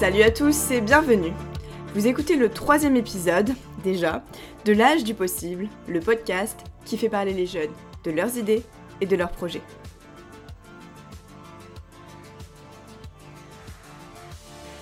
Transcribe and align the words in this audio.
Salut 0.00 0.22
à 0.22 0.30
tous 0.30 0.70
et 0.70 0.80
bienvenue. 0.80 1.32
Vous 1.94 2.06
écoutez 2.06 2.36
le 2.36 2.48
troisième 2.48 2.96
épisode, 2.96 3.50
déjà, 3.84 4.24
de 4.64 4.72
L'âge 4.72 5.04
du 5.04 5.12
possible, 5.12 5.68
le 5.88 6.00
podcast 6.00 6.58
qui 6.84 6.96
fait 6.96 7.08
parler 7.08 7.34
les 7.34 7.46
jeunes 7.46 7.70
de 8.04 8.10
leurs 8.10 8.36
idées 8.36 8.62
et 9.00 9.06
de 9.06 9.14
leurs 9.14 9.30
projets. 9.30 9.62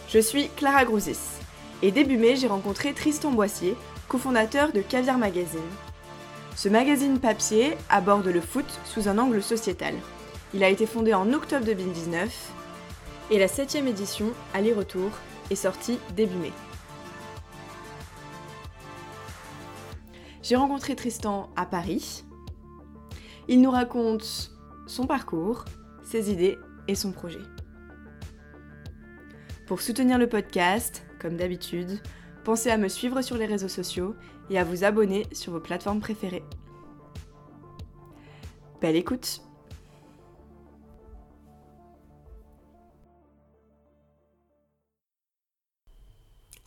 Je 0.09 0.21
suis 0.21 0.49
Clara 0.57 0.85
Grousis 0.85 1.41
et 1.83 1.91
début 1.91 2.17
mai 2.17 2.37
j'ai 2.37 2.47
rencontré 2.47 2.93
Tristan 2.93 3.33
Boissier, 3.33 3.77
cofondateur 4.09 4.73
de 4.73 4.81
Caviar 4.83 5.19
Magazine. 5.19 5.61
Ce 6.57 6.69
magazine 6.69 7.19
papier 7.19 7.77
aborde 7.91 8.27
le 8.27 8.41
foot 8.41 8.67
sous 8.85 9.09
un 9.09 9.19
angle 9.19 9.43
sociétal. 9.43 9.95
Il 10.55 10.65
a 10.65 10.71
été 10.71 10.87
fondé 10.87 11.13
en 11.13 11.31
octobre 11.35 11.67
2019 11.67 12.53
et 13.31 13.39
la 13.39 13.49
septième 13.49 13.87
édition, 13.87 14.33
Aller-Retour, 14.55 15.11
est 15.51 15.55
sortie 15.55 15.99
début 16.17 16.37
mai. 16.37 16.53
J'ai 20.43 20.57
rencontré 20.57 20.97
Tristan 20.97 21.51
à 21.55 21.67
Paris. 21.67 22.25
Il 23.47 23.61
nous 23.61 23.71
raconte 23.71 24.51
son 24.87 25.07
parcours, 25.07 25.67
ses 26.03 26.31
idées 26.33 26.57
et 26.87 26.95
son 26.95 27.13
projet. 27.13 27.43
Pour 29.67 29.83
soutenir 29.83 30.17
le 30.17 30.31
podcast, 30.31 31.03
comme 31.21 31.37
d'habitude, 31.37 32.01
pensez 32.45 32.71
à 32.71 32.79
me 32.79 32.89
suivre 32.89 33.21
sur 33.21 33.37
les 33.37 33.45
réseaux 33.45 33.69
sociaux 33.69 34.15
et 34.49 34.59
à 34.59 34.65
vous 34.65 34.85
abonner 34.85 35.27
sur 35.33 35.53
vos 35.53 35.61
plateformes 35.61 36.01
préférées. 36.01 36.45
Belle 38.81 38.97
écoute 38.97 39.43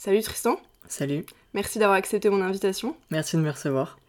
Salut 0.03 0.23
Tristan. 0.23 0.55
Salut. 0.87 1.27
Merci 1.53 1.77
d'avoir 1.77 1.95
accepté 1.95 2.27
mon 2.31 2.41
invitation. 2.41 2.95
Merci 3.11 3.37
de 3.37 3.43
me 3.43 3.51
recevoir. 3.51 3.99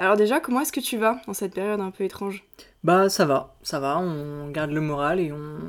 Alors 0.00 0.16
déjà, 0.16 0.40
comment 0.40 0.62
est-ce 0.62 0.72
que 0.72 0.80
tu 0.80 0.98
vas 0.98 1.22
dans 1.28 1.32
cette 1.32 1.54
période 1.54 1.80
un 1.80 1.92
peu 1.92 2.02
étrange? 2.02 2.42
Bah 2.82 3.08
ça 3.08 3.24
va, 3.24 3.54
ça 3.62 3.78
va, 3.78 4.00
on 4.00 4.50
garde 4.50 4.72
le 4.72 4.80
moral 4.80 5.20
et 5.20 5.30
on, 5.30 5.60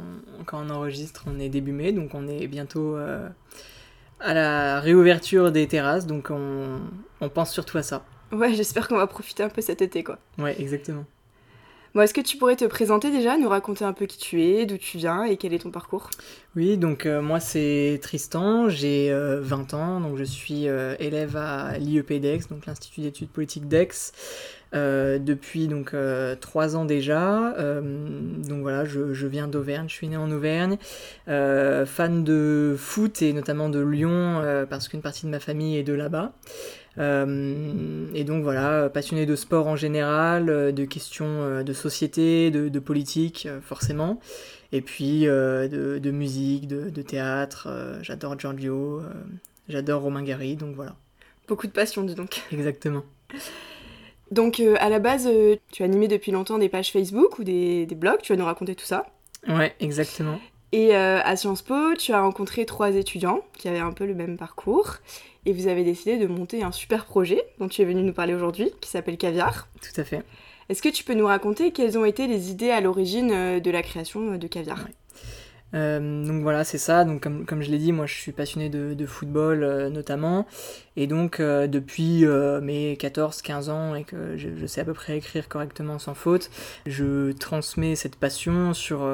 quand 0.48 0.66
on 0.66 0.72
enregistre, 0.72 1.26
on 1.28 1.40
est 1.40 1.50
début 1.50 1.72
mai, 1.72 1.92
donc 1.92 2.16
on 2.16 2.28
est 2.28 2.48
bientôt 2.48 2.98
euh, 2.98 3.30
à 4.20 4.34
la 4.34 4.80
réouverture 4.80 5.52
des 5.52 5.68
terrasses, 5.68 6.08
donc 6.08 6.32
on, 6.32 6.80
on 7.22 7.30
pense 7.30 7.54
surtout 7.54 7.78
à 7.78 7.84
ça. 7.84 8.04
Ouais, 8.32 8.52
j'espère 8.56 8.88
qu'on 8.88 8.98
va 8.98 9.06
profiter 9.06 9.44
un 9.44 9.50
peu 9.50 9.62
cet 9.62 9.84
été 9.84 10.04
quoi. 10.04 10.18
Ouais, 10.40 10.60
exactement. 10.60 11.06
Bon, 11.96 12.02
est-ce 12.02 12.14
que 12.14 12.22
tu 12.22 12.38
pourrais 12.38 12.56
te 12.56 12.66
présenter 12.66 13.10
déjà, 13.10 13.36
nous 13.38 13.50
raconter 13.50 13.84
un 13.84 13.94
peu 13.94 14.06
qui 14.06 14.20
tu 14.20 14.44
es, 14.44 14.68
d'où 14.68 14.78
tu 14.78 15.00
viens 15.00 15.24
et 15.24 15.38
quel 15.38 15.54
est 15.54 15.60
ton 15.60 15.72
parcours? 15.72 16.12
Oui, 16.56 16.78
donc 16.78 17.08
euh, 17.08 17.22
moi 17.22 17.40
c'est 17.40 18.00
Tristan, 18.02 18.70
j'ai 18.70 19.12
20 19.12 19.74
ans, 19.74 20.00
donc 20.00 20.16
je 20.18 20.24
suis 20.24 20.68
euh, 20.68 20.96
élève 21.00 21.36
à 21.36 21.78
l'IEP 21.80 22.14
d'Aix, 22.14 22.42
donc 22.50 22.68
l'Institut 22.68 23.02
d'études 23.02 23.30
politiques 23.30 23.68
d'Aix, 23.68 23.90
euh, 24.76 25.18
depuis 25.18 25.68
donc 25.68 25.96
trois 26.42 26.76
ans 26.76 26.86
déjà. 26.86 27.56
donc 27.58 28.62
voilà, 28.62 28.86
je, 28.86 29.14
je 29.16 29.26
viens 29.26 29.48
d'Auvergne, 29.48 29.90
je 29.90 29.94
suis 29.96 30.08
né 30.08 30.18
en 30.18 30.30
Auvergne, 30.30 30.78
fan 31.26 32.24
de 32.24 32.76
foot 32.78 33.24
et 33.24 33.34
notamment 33.34 33.70
de 33.70 33.80
Lyon 33.80 34.66
parce 34.70 34.90
qu'une 34.90 35.02
partie 35.02 35.26
de 35.26 35.32
ma 35.32 35.40
famille 35.40 35.78
est 35.78 35.84
de 35.84 35.94
là-bas. 35.94 36.34
Euh, 37.00 38.08
et 38.14 38.24
donc 38.24 38.44
voilà, 38.44 38.90
passionné 38.90 39.26
de 39.26 39.36
sport 39.36 39.68
en 39.68 39.76
général, 39.76 40.50
euh, 40.50 40.72
de 40.72 40.86
questions 40.86 41.26
euh, 41.28 41.64
de 41.64 41.74
société, 41.74 42.52
de, 42.52 42.80
politique 42.80 43.48
forcément, 43.62 44.20
et 44.72 44.82
puis 44.82 45.22
de, 45.22 46.12
musique, 46.12 46.68
de, 46.68 47.02
théâtre. 47.02 47.68
j'adore 48.02 48.40
Giorgio, 48.40 49.02
j'adore 49.68 50.02
Romain 50.02 50.24
Gary, 50.24 50.56
donc 50.56 50.76
voilà. 50.76 50.96
Beaucoup 51.48 51.68
de 51.68 51.72
passion, 51.72 52.04
dis 52.04 52.16
donc. 52.16 52.42
Exactement. 52.52 53.04
Donc 54.32 54.62
à 54.80 54.90
la 54.90 55.00
base, 55.00 55.28
tu 55.72 55.84
as 55.84 55.86
animé 55.86 56.08
depuis 56.08 56.32
longtemps 56.32 56.58
des 56.58 56.70
pages 56.70 56.92
Facebook 56.92 57.40
ou 57.40 57.44
des, 57.44 57.86
des 57.86 57.96
blogs, 57.96 58.22
tu 58.22 58.34
vas 58.34 58.38
nous 58.38 58.46
raconter 58.46 58.76
tout 58.76 58.86
ça? 58.86 59.08
Ouais, 59.48 59.74
exactement. 59.80 60.40
Et 60.72 60.96
à 60.96 61.36
Sciences 61.36 61.64
Po, 61.64 61.96
tu 61.98 62.14
as 62.14 62.22
rencontré 62.22 62.66
trois 62.66 62.92
étudiants 62.92 63.42
qui 63.58 63.68
avaient 63.68 63.80
un 63.80 63.92
peu 63.92 64.06
le 64.06 64.14
même 64.14 64.38
parcours 64.38 64.98
et 65.46 65.54
vous 65.54 65.68
avez 65.68 65.84
décidé 65.84 66.18
de 66.18 66.28
monter 66.28 66.64
un 66.64 66.72
super 66.72 67.06
projet 67.06 67.44
dont 67.60 67.68
tu 67.68 67.82
es 67.82 67.86
venu 67.86 68.04
nous 68.04 68.14
parler 68.14 68.34
aujourd'hui, 68.34 68.72
qui 68.82 68.90
s'appelle 68.90 69.18
Caviar. 69.18 69.68
Tout 69.82 70.00
à 70.00 70.04
fait. 70.04 70.24
Est-ce 70.70 70.82
que 70.82 70.90
tu 70.90 71.04
peux 71.04 71.16
nous 71.16 71.26
raconter 71.26 71.72
quelles 71.72 71.98
ont 71.98 72.06
été 72.06 72.28
les 72.28 72.52
idées 72.52 72.70
à 72.70 72.82
l'origine 72.82 73.32
euh, 73.32 73.60
de 73.60 73.72
la 73.72 73.82
création 73.82 74.34
euh, 74.34 74.38
de 74.38 74.48
Caviar? 74.48 74.88
Euh, 75.76 76.26
donc 76.26 76.42
voilà, 76.42 76.64
c'est 76.64 76.78
ça. 76.78 77.06
Donc 77.06 77.22
comme, 77.22 77.62
je 77.62 77.70
l'ai 77.70 77.78
dit, 77.78 77.92
moi 77.92 78.06
je 78.06 78.14
suis 78.14 78.32
passionné 78.32 78.70
de, 78.70 79.06
football 79.06 79.64
euh, 79.64 79.90
notamment. 79.90 80.48
Et 80.96 81.08
donc 81.08 81.40
euh, 81.40 81.68
depuis 81.68 82.26
mes 82.62 82.96
14-15 82.96 83.70
ans 83.70 83.96
et 83.96 84.04
que 84.04 84.38
je, 84.38 84.66
sais 84.66 84.82
à 84.82 84.86
peu 84.86 84.94
près 84.94 85.18
écrire 85.18 85.48
correctement 85.48 85.98
sans 86.00 86.14
faute, 86.14 86.50
je 86.86 87.32
transmets 87.32 87.96
cette 87.96 88.16
passion 88.16 88.74
sur, 88.74 89.08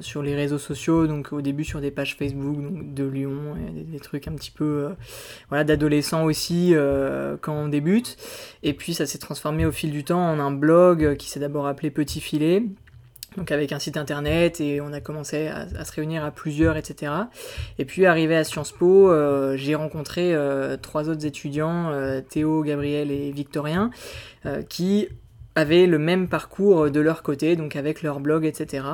sur 0.00 0.22
les 0.22 0.34
réseaux 0.34 0.58
sociaux. 0.58 1.06
Donc 1.06 1.32
au 1.32 1.40
début 1.40 1.64
sur 1.64 1.80
des 1.80 1.90
pages 1.90 2.16
Facebook 2.16 2.58
de 2.94 3.04
Lyon, 3.04 3.56
et 3.68 3.72
des, 3.72 3.84
des, 3.84 4.00
trucs 4.00 4.28
un 4.28 4.32
petit 4.32 4.50
peu 4.50 4.90
voilà, 5.48 5.64
d'adolescents 5.64 6.24
aussi 6.24 6.74
quand 7.40 7.54
on 7.54 7.68
débute. 7.68 8.16
Et 8.62 8.74
puis 8.74 8.94
ça 8.94 9.06
s'est 9.06 9.18
transformé 9.18 9.64
au 9.64 9.72
fil 9.72 9.90
du 9.90 10.04
temps 10.04 10.30
en 10.30 10.38
un 10.38 10.50
blog 10.50 11.16
qui 11.16 11.30
s'est 11.30 11.40
d'abord 11.40 11.66
appelé 11.66 11.90
Petit 11.90 12.20
Filet 12.20 12.64
donc 13.36 13.52
avec 13.52 13.72
un 13.72 13.78
site 13.78 13.96
internet 13.96 14.60
et 14.60 14.80
on 14.80 14.92
a 14.92 15.00
commencé 15.00 15.48
à, 15.48 15.84
se 15.84 15.92
réunir 15.92 16.24
à 16.24 16.30
plusieurs, 16.30 16.76
etc. 16.76 17.12
Et 17.78 17.84
puis 17.84 18.06
arrivé 18.06 18.36
à 18.36 18.44
Sciences 18.44 18.72
Po, 18.72 19.10
euh, 19.10 19.56
j'ai 19.56 19.74
rencontré 19.74 20.34
euh, 20.34 20.76
trois 20.76 21.08
autres 21.08 21.24
étudiants, 21.24 21.90
euh, 21.90 22.20
Théo, 22.20 22.62
Gabriel 22.62 23.10
et 23.10 23.30
Victorien, 23.30 23.90
qui 24.68 25.08
avaient 25.54 25.86
le 25.86 25.98
même 25.98 26.28
parcours 26.28 26.90
de 26.90 27.00
leur 27.00 27.22
côté, 27.22 27.56
donc 27.56 27.76
avec 27.76 28.02
leur 28.02 28.20
blog, 28.20 28.46
etc. 28.46 28.84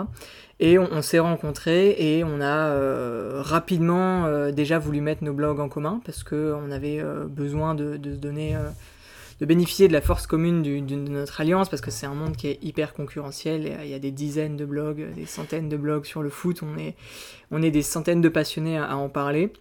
Et 0.58 0.78
on, 0.78 1.02
s'est 1.02 1.20
rencontrés 1.20 1.90
et 1.98 2.24
on 2.24 2.40
a 2.40 3.42
rapidement 3.42 4.50
déjà 4.50 4.78
voulu 4.78 5.00
mettre 5.00 5.22
nos 5.22 5.34
blogs 5.34 5.60
en 5.60 5.68
commun 5.68 6.00
parce 6.04 6.24
qu'on 6.24 6.70
avait 6.72 7.00
besoin 7.28 7.76
de, 7.76 7.96
de 7.96 8.14
se 8.14 8.18
donner 8.18 8.56
de 9.40 9.46
bénéficier 9.46 9.88
de 9.88 9.92
la 9.92 10.00
force 10.00 10.26
commune 10.26 10.62
de 10.62 10.94
notre 10.94 11.40
alliance, 11.40 11.68
parce 11.68 11.82
que 11.82 11.90
c'est 11.90 12.06
un 12.06 12.14
monde 12.14 12.36
qui 12.36 12.48
est 12.48 12.58
hyper 12.62 12.94
concurrentiel. 12.94 13.78
Il 13.82 13.88
y 13.88 13.94
a 13.94 13.98
des 13.98 14.10
dizaines 14.10 14.56
de 14.56 14.64
blogs, 14.64 15.12
des 15.14 15.26
centaines 15.26 15.68
de 15.68 15.76
blogs 15.76 16.04
sur 16.04 16.22
le 16.22 16.30
foot. 16.30 16.62
On 16.62 16.78
est, 16.78 16.94
on 17.50 17.62
est 17.62 17.70
des 17.70 17.82
centaines 17.82 18.20
de 18.20 18.28
passionnés 18.28 18.78
à 18.78 18.96
en 18.96 19.08
parler. 19.08 19.52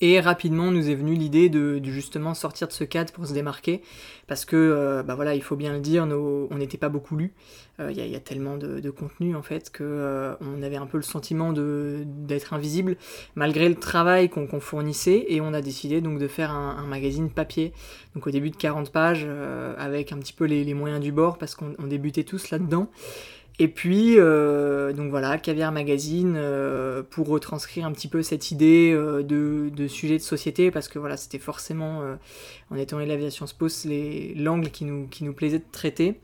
Et 0.00 0.20
rapidement 0.20 0.70
nous 0.70 0.90
est 0.90 0.94
venue 0.94 1.14
l'idée 1.14 1.48
de, 1.48 1.80
justement 1.84 2.34
sortir 2.34 2.68
de 2.68 2.72
ce 2.72 2.84
cadre 2.84 3.12
pour 3.12 3.26
se 3.26 3.32
démarquer, 3.32 3.82
parce 4.26 4.44
que, 4.44 4.56
euh, 4.56 5.02
bah 5.02 5.14
voilà, 5.14 5.34
il 5.34 5.42
faut 5.42 5.56
bien 5.56 5.72
le 5.72 5.80
dire, 5.80 6.04
on 6.04 6.56
n'était 6.56 6.78
pas 6.78 6.88
beaucoup 6.88 7.16
lus. 7.16 7.32
Euh, 7.80 7.90
il 7.90 7.98
y, 7.98 8.16
a 8.16 8.20
tellement 8.20 8.58
de, 8.58 8.90
contenu 8.90 9.34
en 9.34 9.42
fait 9.42 9.70
que 9.70 9.82
euh, 9.82 10.34
on 10.42 10.62
avait 10.62 10.76
un 10.76 10.86
peu 10.86 10.98
le 10.98 11.02
sentiment 11.02 11.54
d'être 11.54 12.52
invisible 12.52 12.96
malgré 13.34 13.68
le 13.70 13.74
travail 13.74 14.28
qu'on 14.28 14.60
fournissait, 14.60 15.24
et 15.28 15.40
on 15.40 15.54
a 15.54 15.62
décidé 15.62 16.00
donc 16.00 16.18
de 16.18 16.28
faire 16.28 16.50
un, 16.50 16.86
magazine 16.86 17.30
papier. 17.30 17.72
Donc 18.14 18.26
au 18.26 18.30
début 18.30 18.50
de 18.50 18.56
40 18.56 18.90
pages, 18.90 19.26
avec 19.78 20.12
un 20.12 20.18
petit 20.18 20.32
peu 20.32 20.44
les 20.44 20.74
moyens 20.74 21.00
du 21.00 21.12
bord, 21.12 21.38
parce 21.38 21.54
qu'on 21.54 21.86
débutait 21.86 22.24
tous 22.24 22.50
là-dedans. 22.50 22.90
Et 23.62 23.68
puis, 23.68 24.14
euh, 24.16 24.94
donc 24.94 25.10
voilà, 25.10 25.36
Caviar 25.36 25.70
Magazine, 25.70 26.32
euh, 26.34 27.02
pour 27.02 27.28
retranscrire 27.28 27.84
un 27.84 27.92
petit 27.92 28.08
peu 28.08 28.22
cette 28.22 28.50
idée 28.50 28.90
euh, 28.90 29.22
de, 29.22 29.68
de, 29.68 29.86
sujet 29.86 30.16
de 30.16 30.22
société, 30.22 30.70
parce 30.70 30.88
que 30.88 30.98
voilà, 30.98 31.18
c'était 31.18 31.38
forcément, 31.38 32.02
en 32.70 32.76
étant 32.76 33.00
élève 33.00 33.22
à 33.22 33.30
Sciences 33.30 33.52
Po, 33.52 33.66
l'angle 34.34 34.70
qui 34.70 34.86
nous, 34.86 35.08
qui 35.08 35.24
nous 35.24 35.34
plaisait 35.34 35.58
de 35.58 35.64
traiter. 35.70 36.18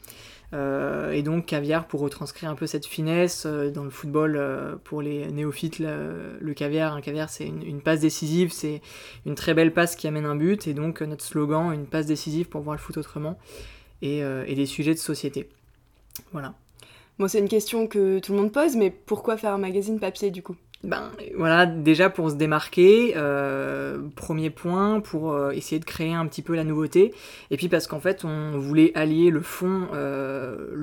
et 0.54 1.22
donc 1.22 1.44
Caviar 1.44 1.86
pour 1.86 2.00
retranscrire 2.00 2.48
un 2.48 2.54
peu 2.54 2.66
cette 2.66 2.86
finesse 2.86 3.44
dans 3.44 3.84
le 3.84 3.90
football 3.90 4.78
pour 4.84 5.02
les 5.02 5.30
néophytes, 5.30 5.78
le, 5.78 6.54
caviar, 6.54 6.94
un 6.94 7.02
caviar 7.02 7.28
c'est 7.28 7.46
une, 7.46 7.82
passe 7.82 8.00
décisive, 8.00 8.50
c'est 8.50 8.80
une 9.26 9.34
très 9.34 9.52
belle 9.52 9.74
passe 9.74 9.94
qui 9.94 10.06
amène 10.06 10.24
un 10.24 10.36
but, 10.36 10.66
et 10.68 10.72
donc 10.72 11.02
notre 11.02 11.24
slogan, 11.24 11.70
une 11.74 11.86
passe 11.86 12.06
décisive 12.06 12.48
pour 12.48 12.62
voir 12.62 12.76
le 12.76 12.80
foot 12.80 12.96
autrement, 12.96 13.38
et, 14.00 14.20
et 14.20 14.54
des 14.54 14.66
sujets 14.66 14.94
de 14.94 14.98
société. 14.98 15.50
Voilà. 16.32 16.54
Bon, 17.18 17.28
c'est 17.28 17.38
une 17.38 17.48
question 17.48 17.86
que 17.86 18.18
tout 18.18 18.32
le 18.32 18.38
monde 18.38 18.52
pose, 18.52 18.76
mais 18.76 18.90
pourquoi 18.90 19.36
faire 19.36 19.52
un 19.52 19.58
magazine 19.58 19.98
papier 19.98 20.30
du 20.30 20.42
coup? 20.42 20.56
Ben 20.84 21.10
voilà, 21.36 21.64
déjà 21.64 22.10
pour 22.10 22.30
se 22.30 22.36
démarquer, 22.36 23.14
euh, 23.16 23.98
premier 24.14 24.50
point, 24.50 25.00
pour 25.00 25.32
euh, 25.32 25.50
essayer 25.50 25.78
de 25.78 25.84
créer 25.86 26.12
un 26.12 26.26
petit 26.26 26.42
peu 26.42 26.54
la 26.54 26.64
nouveauté, 26.64 27.14
et 27.50 27.56
puis 27.56 27.68
parce 27.68 27.86
qu'en 27.86 27.98
fait 27.98 28.24
on 28.24 28.58
voulait 28.58 28.92
allier 28.94 29.30
le 29.30 29.40
fond, 29.40 29.88
euh, 29.94 30.76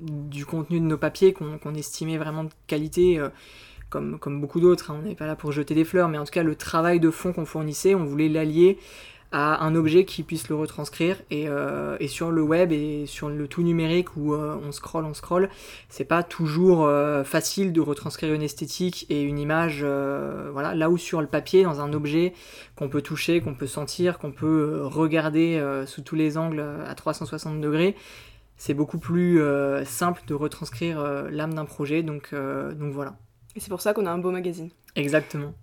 du 0.00 0.46
contenu 0.46 0.78
de 0.78 0.84
nos 0.84 0.96
papiers 0.96 1.32
qu'on 1.32 1.74
estimait 1.74 2.16
vraiment 2.16 2.44
de 2.44 2.50
qualité, 2.68 3.20
comme, 3.90 4.18
comme 4.18 4.40
beaucoup 4.40 4.60
d'autres, 4.60 4.92
hein. 4.92 5.00
on 5.00 5.08
n'est 5.08 5.14
pas 5.16 5.26
là 5.26 5.34
pour 5.34 5.50
jeter 5.50 5.74
des 5.74 5.84
fleurs, 5.84 6.08
mais 6.08 6.18
en 6.18 6.24
tout 6.24 6.32
cas 6.32 6.42
le 6.42 6.54
travail 6.54 7.00
de 7.00 7.10
fond 7.10 7.32
qu'on 7.32 7.46
fournissait, 7.46 7.94
on 7.94 8.04
voulait 8.04 8.28
l'allier 8.28 8.78
à 9.34 9.64
un 9.64 9.74
objet 9.74 10.04
qui 10.04 10.22
puisse 10.22 10.48
le 10.48 10.54
retranscrire. 10.54 11.20
Et, 11.32 11.48
euh, 11.48 11.96
et 11.98 12.06
sur 12.06 12.30
le 12.30 12.40
web 12.40 12.70
et 12.70 13.04
sur 13.06 13.28
le 13.28 13.48
tout 13.48 13.62
numérique 13.62 14.16
où 14.16 14.32
euh, 14.32 14.56
on 14.62 14.70
scrolle, 14.70 15.04
on 15.04 15.12
scrolle, 15.12 15.50
c'est 15.88 16.04
pas 16.04 16.22
toujours 16.22 16.84
euh, 16.84 17.24
facile 17.24 17.72
de 17.72 17.80
retranscrire 17.80 18.32
une 18.32 18.42
esthétique 18.42 19.06
et 19.10 19.22
une 19.22 19.40
image. 19.40 19.84
voilà, 20.52 20.76
là 20.76 20.88
où 20.88 20.96
sur 20.96 21.20
le 21.20 21.26
papier, 21.26 21.64
dans 21.64 21.80
un 21.80 21.92
objet 21.92 22.32
qu'on 22.76 22.88
peut 22.88 23.02
toucher, 23.02 23.40
qu'on 23.40 23.54
peut 23.54 23.66
sentir, 23.66 24.18
qu'on 24.18 24.30
peut 24.30 24.82
regarder 24.84 25.60
sous 25.86 26.02
tous 26.02 26.14
les 26.14 26.38
angles 26.38 26.64
à 26.86 26.94
360 26.94 27.60
degrés, 27.60 27.96
c'est 28.56 28.74
beaucoup 28.74 28.98
plus 28.98 29.40
simple 29.84 30.22
de 30.28 30.34
retranscrire 30.34 31.02
l'âme 31.30 31.54
d'un 31.54 31.64
projet. 31.64 32.04
Donc, 32.04 32.32
donc 32.32 32.92
voilà. 32.92 33.16
Et 33.56 33.60
c'est 33.60 33.70
pour 33.70 33.80
ça 33.80 33.94
qu'on 33.94 34.06
a 34.06 34.10
un 34.10 34.18
beau 34.18 34.30
magazine. 34.30 34.70
Exactement. 34.94 35.54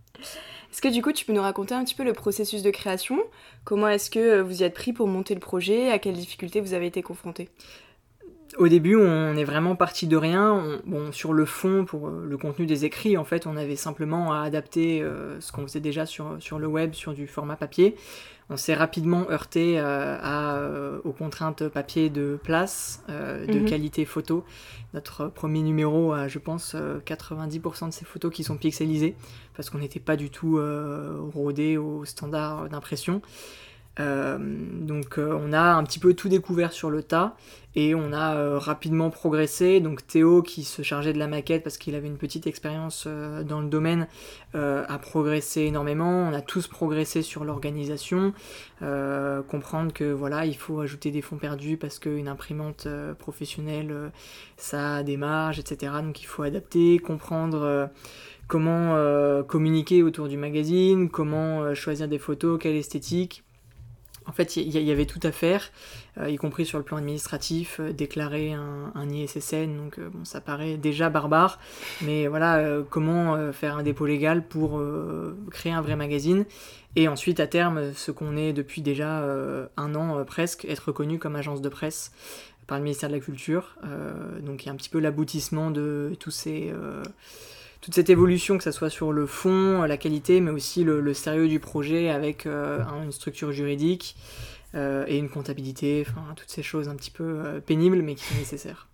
Est-ce 0.71 0.81
que 0.81 0.87
du 0.87 1.01
coup 1.01 1.11
tu 1.11 1.25
peux 1.25 1.33
nous 1.33 1.41
raconter 1.41 1.73
un 1.73 1.83
petit 1.83 1.95
peu 1.95 2.03
le 2.03 2.13
processus 2.13 2.63
de 2.63 2.71
création? 2.71 3.19
Comment 3.65 3.89
est-ce 3.89 4.09
que 4.09 4.19
euh, 4.19 4.43
vous 4.43 4.61
y 4.61 4.63
êtes 4.63 4.73
pris 4.73 4.93
pour 4.93 5.07
monter 5.07 5.33
le 5.33 5.39
projet? 5.39 5.91
À 5.91 5.99
quelles 5.99 6.15
difficultés 6.15 6.61
vous 6.61 6.73
avez 6.73 6.87
été 6.87 7.01
confrontés? 7.01 7.49
Au 8.57 8.67
début, 8.67 8.95
on 8.97 9.35
est 9.35 9.43
vraiment 9.43 9.75
parti 9.75 10.07
de 10.07 10.17
rien. 10.17 10.79
bon, 10.85 11.11
sur 11.11 11.33
le 11.33 11.45
fond, 11.45 11.85
pour 11.85 12.07
euh, 12.07 12.25
le 12.27 12.37
contenu 12.37 12.65
des 12.65 12.83
écrits, 12.83 13.17
en 13.17 13.23
fait, 13.23 13.47
on 13.47 13.55
avait 13.55 13.77
simplement 13.77 14.33
à 14.33 14.41
adapter 14.41 15.01
euh, 15.01 15.39
ce 15.39 15.51
qu'on 15.51 15.63
faisait 15.63 15.79
déjà 15.79 16.05
sur, 16.05 16.35
sur 16.39 16.59
le 16.59 16.67
web, 16.67 16.93
sur 16.93 17.13
du 17.13 17.27
format 17.27 17.55
papier. 17.55 17.95
On 18.51 18.57
s'est 18.57 18.73
rapidement 18.73 19.29
heurté 19.29 19.79
à, 19.79 20.59
aux 21.05 21.13
contraintes 21.13 21.67
papier 21.69 22.09
de 22.09 22.37
place, 22.43 23.01
de 23.07 23.59
mhm. 23.59 23.65
qualité 23.65 24.05
photo. 24.05 24.43
Notre 24.93 25.27
premier 25.27 25.61
numéro 25.61 26.11
a, 26.11 26.27
je 26.27 26.37
pense, 26.37 26.75
90% 26.75 27.87
de 27.87 27.93
ces 27.93 28.03
photos 28.03 28.31
qui 28.33 28.43
sont 28.43 28.57
pixelisées, 28.57 29.15
parce 29.55 29.69
qu'on 29.69 29.77
n'était 29.77 30.01
pas 30.01 30.17
du 30.17 30.29
tout 30.29 30.59
rodé 31.33 31.77
aux 31.77 32.03
standards 32.03 32.67
d'impression. 32.67 33.21
Euh, 33.99 34.37
donc 34.39 35.19
euh, 35.19 35.37
on 35.37 35.51
a 35.51 35.73
un 35.73 35.83
petit 35.83 35.99
peu 35.99 36.13
tout 36.13 36.29
découvert 36.29 36.71
sur 36.71 36.89
le 36.89 37.03
tas 37.03 37.35
et 37.75 37.93
on 37.93 38.13
a 38.13 38.35
euh, 38.35 38.57
rapidement 38.57 39.09
progressé. 39.09 39.81
Donc 39.81 40.07
Théo 40.07 40.41
qui 40.41 40.63
se 40.63 40.81
chargeait 40.81 41.11
de 41.11 41.19
la 41.19 41.27
maquette 41.27 41.63
parce 41.63 41.77
qu'il 41.77 41.95
avait 41.95 42.07
une 42.07 42.17
petite 42.17 42.47
expérience 42.47 43.07
dans 43.07 43.61
le 43.61 43.67
domaine 43.67 44.07
a 44.53 44.97
progressé 44.99 45.61
énormément. 45.61 46.27
On 46.29 46.33
a 46.33 46.41
tous 46.41 46.67
progressé 46.67 47.21
sur 47.21 47.45
l'organisation, 47.45 48.33
comprendre 48.79 49.93
que 49.93 50.11
voilà 50.11 50.45
il 50.45 50.55
faut 50.55 50.81
ajouter 50.81 51.11
des 51.11 51.21
fonds 51.21 51.37
perdus 51.37 51.77
parce 51.77 51.99
qu'une 51.99 52.27
imprimante 52.27 52.87
professionnelle 53.17 54.11
ça 54.57 54.97
a 54.97 55.03
des 55.03 55.17
marges, 55.17 55.59
etc. 55.59 55.93
Donc 56.03 56.21
il 56.21 56.25
faut 56.25 56.43
adapter, 56.43 56.99
comprendre 56.99 57.89
comment 58.47 59.43
communiquer 59.43 60.03
autour 60.03 60.27
du 60.27 60.37
magazine, 60.37 61.09
comment 61.09 61.73
choisir 61.73 62.09
des 62.09 62.19
photos, 62.19 62.59
quelle 62.61 62.75
esthétique. 62.75 63.43
En 64.31 64.33
fait, 64.33 64.55
il 64.55 64.69
y, 64.69 64.91
avait 64.91 65.05
tout 65.05 65.19
à 65.23 65.33
faire, 65.33 65.71
euh, 66.17 66.29
y 66.29 66.37
compris 66.37 66.65
sur 66.65 66.77
le 66.77 66.85
plan 66.85 66.95
administratif, 66.95 67.81
euh, 67.81 67.91
déclarer 67.91 68.53
un, 68.53 69.09
ISSN, 69.09 69.75
donc 69.75 69.99
euh, 69.99 70.07
bon, 70.07 70.23
ça 70.23 70.39
paraît 70.39 70.77
déjà 70.77 71.09
barbare, 71.09 71.59
mais 72.01 72.27
voilà, 72.27 72.77
comment 72.89 73.51
faire 73.51 73.75
un 73.75 73.83
dépôt 73.83 74.05
légal 74.05 74.47
pour 74.47 74.81
créer 75.51 75.73
un 75.73 75.81
vrai 75.81 75.97
magazine, 75.97 76.45
et 76.95 77.09
ensuite 77.09 77.41
à 77.41 77.47
terme, 77.47 77.93
ce 77.93 78.11
qu'on 78.11 78.37
est 78.37 78.53
depuis 78.53 78.81
déjà 78.81 79.21
un 79.75 79.95
an 79.95 80.23
presque, 80.23 80.63
être 80.63 80.87
reconnu 80.87 81.19
comme 81.19 81.35
agence 81.35 81.61
de 81.61 81.67
presse 81.67 82.13
par 82.67 82.77
le 82.77 82.85
ministère 82.85 83.09
de 83.09 83.15
la 83.15 83.19
Culture. 83.19 83.75
donc 84.39 84.65
un 84.65 84.75
petit 84.75 84.89
peu 84.89 84.99
l'aboutissement 84.99 85.71
de 85.71 86.15
tous 86.21 86.31
ces 86.31 86.71
toute 87.81 87.95
cette 87.95 88.11
évolution, 88.11 88.57
que 88.57 88.63
ce 88.63 88.71
soit 88.71 88.91
sur 88.91 89.11
le 89.11 89.25
fond, 89.25 89.81
la 89.81 89.97
qualité, 89.97 90.39
mais 90.39 90.51
aussi 90.51 90.83
le, 90.83 91.13
sérieux 91.13 91.47
du 91.47 91.59
projet 91.59 92.09
avec 92.09 92.45
euh, 92.45 92.79
une 93.03 93.11
structure 93.11 93.51
juridique 93.51 94.15
euh, 94.75 95.03
et 95.07 95.17
une 95.17 95.29
comptabilité, 95.29 96.05
enfin 96.07 96.21
toutes 96.35 96.49
ces 96.49 96.63
choses 96.63 96.87
un 96.87 96.95
petit 96.95 97.11
peu 97.11 97.23
euh, 97.23 97.59
pénibles 97.59 98.01
mais 98.03 98.15
qui 98.15 98.23
sont 98.23 98.35
nécessaires. 98.35 98.87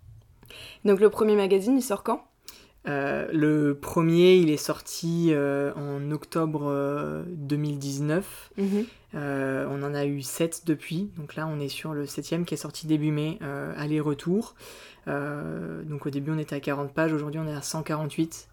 Donc 0.86 1.02
le 1.02 1.10
premier 1.10 1.36
magazine, 1.36 1.78
il 1.78 1.84
sort 1.84 2.04
quand? 2.04 2.24
Le 2.90 3.74
premier, 3.74 4.36
il 4.36 4.50
est 4.50 4.56
sorti 4.56 5.34
en 5.36 6.10
octobre 6.10 7.26
2019. 7.28 8.52
Mhm. 8.58 8.86
on 9.14 9.84
en 9.84 9.94
a 9.94 10.06
eu 10.06 10.22
7 10.22 10.64
depuis. 10.66 11.10
Donc 11.18 11.36
là, 11.36 11.48
on 11.48 11.60
est 11.60 11.68
sur 11.68 11.94
le 11.94 12.06
septième 12.06 12.46
qui 12.46 12.54
est 12.54 12.58
sorti 12.58 12.88
début 12.88 13.12
mai, 13.12 13.40
aller-retour. 13.76 14.56
donc 15.06 16.06
au 16.06 16.10
début, 16.10 16.32
on 16.32 16.38
était 16.38 16.56
à 16.56 16.62
40 16.62 16.94
pages. 16.94 17.12
Aujourd'hui, 17.12 17.42
on 17.44 17.48
est 17.50 17.54
à 17.54 17.62
148 17.62 18.48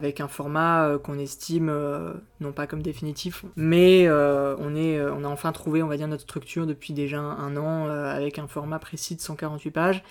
avec 0.00 0.20
un 0.20 0.28
format 0.28 0.86
euh, 0.86 0.98
qu'on 0.98 1.18
estime 1.18 1.68
euh, 1.68 2.14
non 2.40 2.52
pas 2.52 2.66
comme 2.66 2.82
définitif, 2.82 3.44
mais 3.54 4.06
euh, 4.06 4.56
on, 4.58 4.74
est, 4.74 5.00
on 5.00 5.24
a 5.24 5.28
enfin 5.28 5.52
trouvé, 5.52 5.82
on 5.82 5.88
va 5.88 5.96
dire, 5.96 6.08
notre 6.08 6.22
structure 6.22 6.66
depuis 6.66 6.92
déjà 6.92 7.20
un 7.20 7.56
an 7.56 7.88
avec 7.88 8.38
un 8.38 8.48
format 8.48 8.78
précis 8.78 9.14
de 9.14 9.20
148 9.20 9.70
pages. 9.70 10.02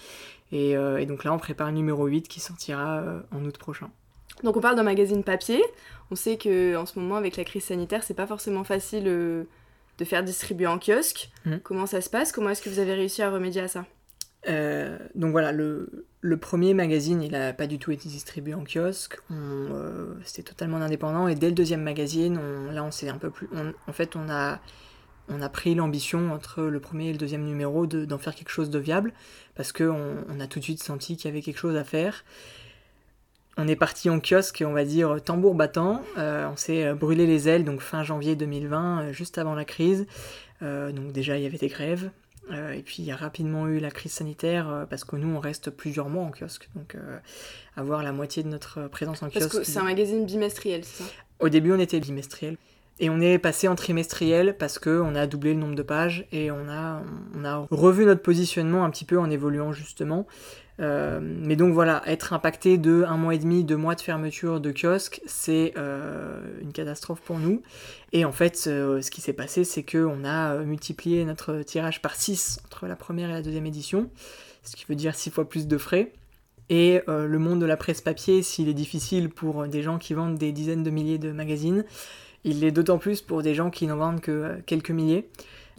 Et, 0.52 0.76
donc 1.06 1.24
là, 1.24 1.34
on 1.34 1.38
prépare 1.38 1.68
le 1.68 1.74
numéro 1.74 2.06
8 2.06 2.28
qui 2.28 2.40
sortira 2.40 3.04
en 3.32 3.46
août 3.46 3.58
prochain. 3.58 3.90
Donc 4.44 4.58
on 4.58 4.62
parle 4.62 4.76
d'un 4.76 4.84
magazine 4.84 5.24
papier. 5.24 5.62
On 6.12 6.16
sait 6.16 6.38
que 6.38 6.76
en 6.76 6.86
ce 6.86 6.98
moment, 6.98 7.16
avec 7.18 7.38
la 7.38 7.44
crise 7.44 7.66
sanitaire, 7.66 8.04
c'est 8.04 8.16
pas 8.16 8.28
forcément 8.28 8.64
facile 8.64 9.04
de 9.04 10.06
faire 10.06 10.24
distribuer 10.24 10.68
en 10.68 10.80
kiosque. 10.80 11.30
Mmh. 11.46 11.58
Comment 11.64 11.86
ça 11.86 12.02
se 12.02 12.10
passe? 12.10 12.32
Comment 12.32 12.50
est-ce 12.50 12.62
que 12.62 12.70
vous 12.70 12.80
avez 12.80 12.94
réussi 12.94 13.22
à 13.22 13.30
remédier 13.30 13.62
à 13.62 13.68
ça? 13.68 13.86
Euh, 14.48 14.98
donc 15.16 15.32
voilà, 15.32 15.52
le, 15.52 16.06
premier 16.40 16.74
magazine, 16.74 17.22
il 17.22 17.32
n'a 17.32 17.54
pas 17.54 17.68
du 17.68 17.80
tout 17.80 17.92
été 17.92 18.08
distribué 18.08 18.54
en 18.54 18.64
kiosque. 18.64 19.20
Euh, 19.32 20.14
C'était 20.24 20.50
totalement 20.50 20.78
indépendant. 20.78 21.28
Et 21.28 21.36
dès 21.36 21.48
le 21.48 21.56
deuxième 21.56 21.84
magazine, 21.84 22.40
là, 22.72 22.84
on 22.84 22.92
s'est 22.92 23.10
un 23.10 23.18
peu 23.18 23.30
plus. 23.30 23.50
en 23.88 23.94
fait, 23.94 24.16
on 24.16 24.30
a, 24.30 24.60
on 25.28 25.42
a 25.42 25.50
pris 25.50 25.76
l'ambition 25.76 26.32
entre 26.32 26.64
le 26.64 26.80
premier 26.80 27.10
et 27.10 27.12
le 27.12 27.18
deuxième 27.18 27.44
numéro 27.44 27.86
d'en 27.88 28.18
faire 28.18 28.36
quelque 28.36 28.52
chose 28.52 28.70
de 28.70 28.80
viable. 28.80 29.14
Parce 29.56 29.72
qu'on 29.72 30.16
on 30.30 30.40
a 30.40 30.48
tout 30.48 30.60
de 30.60 30.64
suite 30.64 30.82
senti 30.82 31.18
qu'il 31.18 31.30
y 31.30 31.32
avait 31.32 31.42
quelque 31.42 31.60
chose 31.60 31.76
à 31.76 31.84
faire. 31.84 32.24
On 33.58 33.68
est 33.68 33.76
parti 33.76 34.10
en 34.10 34.22
kiosque, 34.22 34.64
on 34.66 34.72
va 34.72 34.86
dire 34.86 35.22
tambour 35.22 35.54
battant. 35.54 36.02
Euh, 36.18 36.48
on 36.48 36.56
s'est 36.56 36.94
brûlé 36.94 37.28
les 37.28 37.50
ailes, 37.50 37.66
donc 37.66 37.82
fin 37.82 38.04
janvier 38.04 38.38
2020, 38.38 39.12
juste 39.12 39.38
avant 39.38 39.54
la 39.54 39.66
crise. 39.66 40.08
donc 40.62 41.12
déjà, 41.12 41.38
il 41.38 41.44
y 41.44 41.46
avait 41.46 41.58
des 41.58 41.68
grèves. 41.68 42.10
Euh, 42.52 42.72
et 42.72 42.82
puis 42.82 42.98
il 43.00 43.06
y 43.06 43.12
a 43.12 43.16
rapidement 43.16 43.68
eu 43.68 43.80
la 43.80 43.92
crise 43.92 44.14
sanitaire 44.14 44.70
euh, 44.70 44.86
parce 44.86 45.04
que 45.04 45.16
nous 45.16 45.28
on 45.36 45.40
reste 45.40 45.70
plusieurs 45.70 46.10
mois 46.10 46.24
en 46.24 46.32
kiosque. 46.32 46.70
Donc 46.76 46.96
euh, 46.96 47.20
avoir 47.76 48.04
la 48.04 48.12
moitié 48.12 48.44
de 48.44 48.48
notre 48.48 48.88
présence 48.88 49.22
en 49.22 49.30
kiosque. 49.30 49.40
Parce 49.40 49.60
que 49.60 49.64
c'est 49.64 49.80
un 49.80 49.84
magazine 49.84 50.26
bimestriel, 50.26 50.84
c'est 50.84 51.04
ça? 51.04 51.10
Au 51.40 51.50
début 51.50 51.72
on 51.72 51.80
était 51.80 52.00
bimestriel. 52.00 52.58
Et 53.00 53.10
on 53.10 53.22
est 53.22 53.38
passé 53.38 53.68
en 53.68 53.76
trimestriel 53.76 54.58
parce 54.58 54.78
qu'on 54.78 55.16
a 55.16 55.26
doublé 55.26 55.54
le 55.54 55.60
nombre 55.60 55.76
de 55.76 55.84
pages 55.84 56.26
et 56.32 56.52
on 56.52 56.70
a, 56.70 57.02
on 57.38 57.46
a 57.46 57.68
revu 57.72 58.06
notre 58.06 58.22
positionnement 58.22 58.84
un 58.84 58.90
petit 58.90 59.06
peu 59.06 59.18
en 59.18 59.30
évoluant 59.30 59.72
justement. 59.72 60.28
Euh, 60.82 61.20
mais 61.22 61.56
donc 61.56 61.74
voilà, 61.74 62.02
être 62.06 62.34
impacté 62.34 62.78
de 62.78 63.04
un 63.08 63.18
mois 63.18 63.36
et 63.36 63.38
demi, 63.38 63.64
deux 63.64 63.76
mois 63.78 63.96
de 63.96 64.02
fermeture 64.02 64.62
de 64.62 64.72
kiosque, 64.72 65.22
c'est 65.26 65.74
euh, 65.78 66.40
une 66.62 66.72
catastrophe 66.72 67.22
pour 67.22 67.38
nous. 67.38 67.62
Et 68.14 68.26
en 68.26 68.32
fait, 68.32 68.56
ce 68.58 69.10
qui 69.10 69.22
s'est 69.22 69.34
passé, 69.34 69.64
c'est 69.64 69.84
qu'on 69.84 70.24
a 70.26 70.58
multiplié 70.60 71.26
notre 71.26 71.62
tirage 71.64 72.02
par 72.02 72.16
6 72.16 72.60
entre 72.66 72.88
la 72.88 72.96
première 72.96 73.30
et 73.30 73.34
la 73.34 73.42
deuxième 73.42 73.66
édition, 73.66 74.10
ce 74.64 74.76
qui 74.76 74.86
veut 74.88 74.96
dire 74.96 75.16
6 75.16 75.32
fois 75.32 75.48
plus 75.48 75.68
de 75.68 75.78
frais. 75.78 76.14
Et 76.70 77.02
euh, 77.08 77.26
le 77.26 77.40
monde 77.40 77.60
de 77.60 77.66
la 77.66 77.78
presse 77.78 78.02
papier, 78.02 78.44
s'il 78.44 78.70
est 78.70 78.74
difficile 78.74 79.30
pour 79.30 79.68
des 79.68 79.82
gens 79.82 79.98
qui 79.98 80.14
vendent 80.14 80.38
des 80.38 80.52
dizaines 80.52 80.84
de 80.84 80.92
milliers 80.92 81.18
de 81.18 81.32
magazines, 81.32 81.84
il 82.44 82.62
l'est 82.62 82.72
d'autant 82.72 82.98
plus 82.98 83.22
pour 83.22 83.44
des 83.44 83.56
gens 83.56 83.70
qui 83.70 83.88
n'en 83.88 83.98
vendent 83.98 84.22
que 84.22 84.60
quelques 84.66 84.92
milliers 84.92 85.30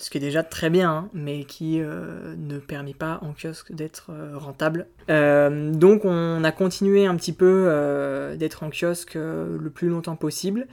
ce 0.00 0.08
qui 0.08 0.16
est 0.16 0.20
déjà 0.20 0.42
très 0.42 0.70
bien, 0.70 0.90
hein, 0.90 1.08
mais 1.12 1.44
qui 1.44 1.80
euh, 1.80 2.34
ne 2.38 2.58
permet 2.58 2.94
pas 2.94 3.18
en 3.22 3.32
kiosque 3.32 3.72
d'être 3.72 4.10
euh, 4.10 4.36
rentable. 4.36 4.86
Euh, 5.10 5.72
donc 5.72 6.04
on 6.04 6.42
a 6.42 6.52
continué 6.52 7.04
un 7.06 7.16
petit 7.16 7.32
peu 7.32 7.50
d'être 8.38 8.62
en 8.62 8.70
kiosque 8.70 9.14
le 9.14 9.70
plus 9.70 9.88
longtemps 9.88 10.16
possible. 10.16 10.66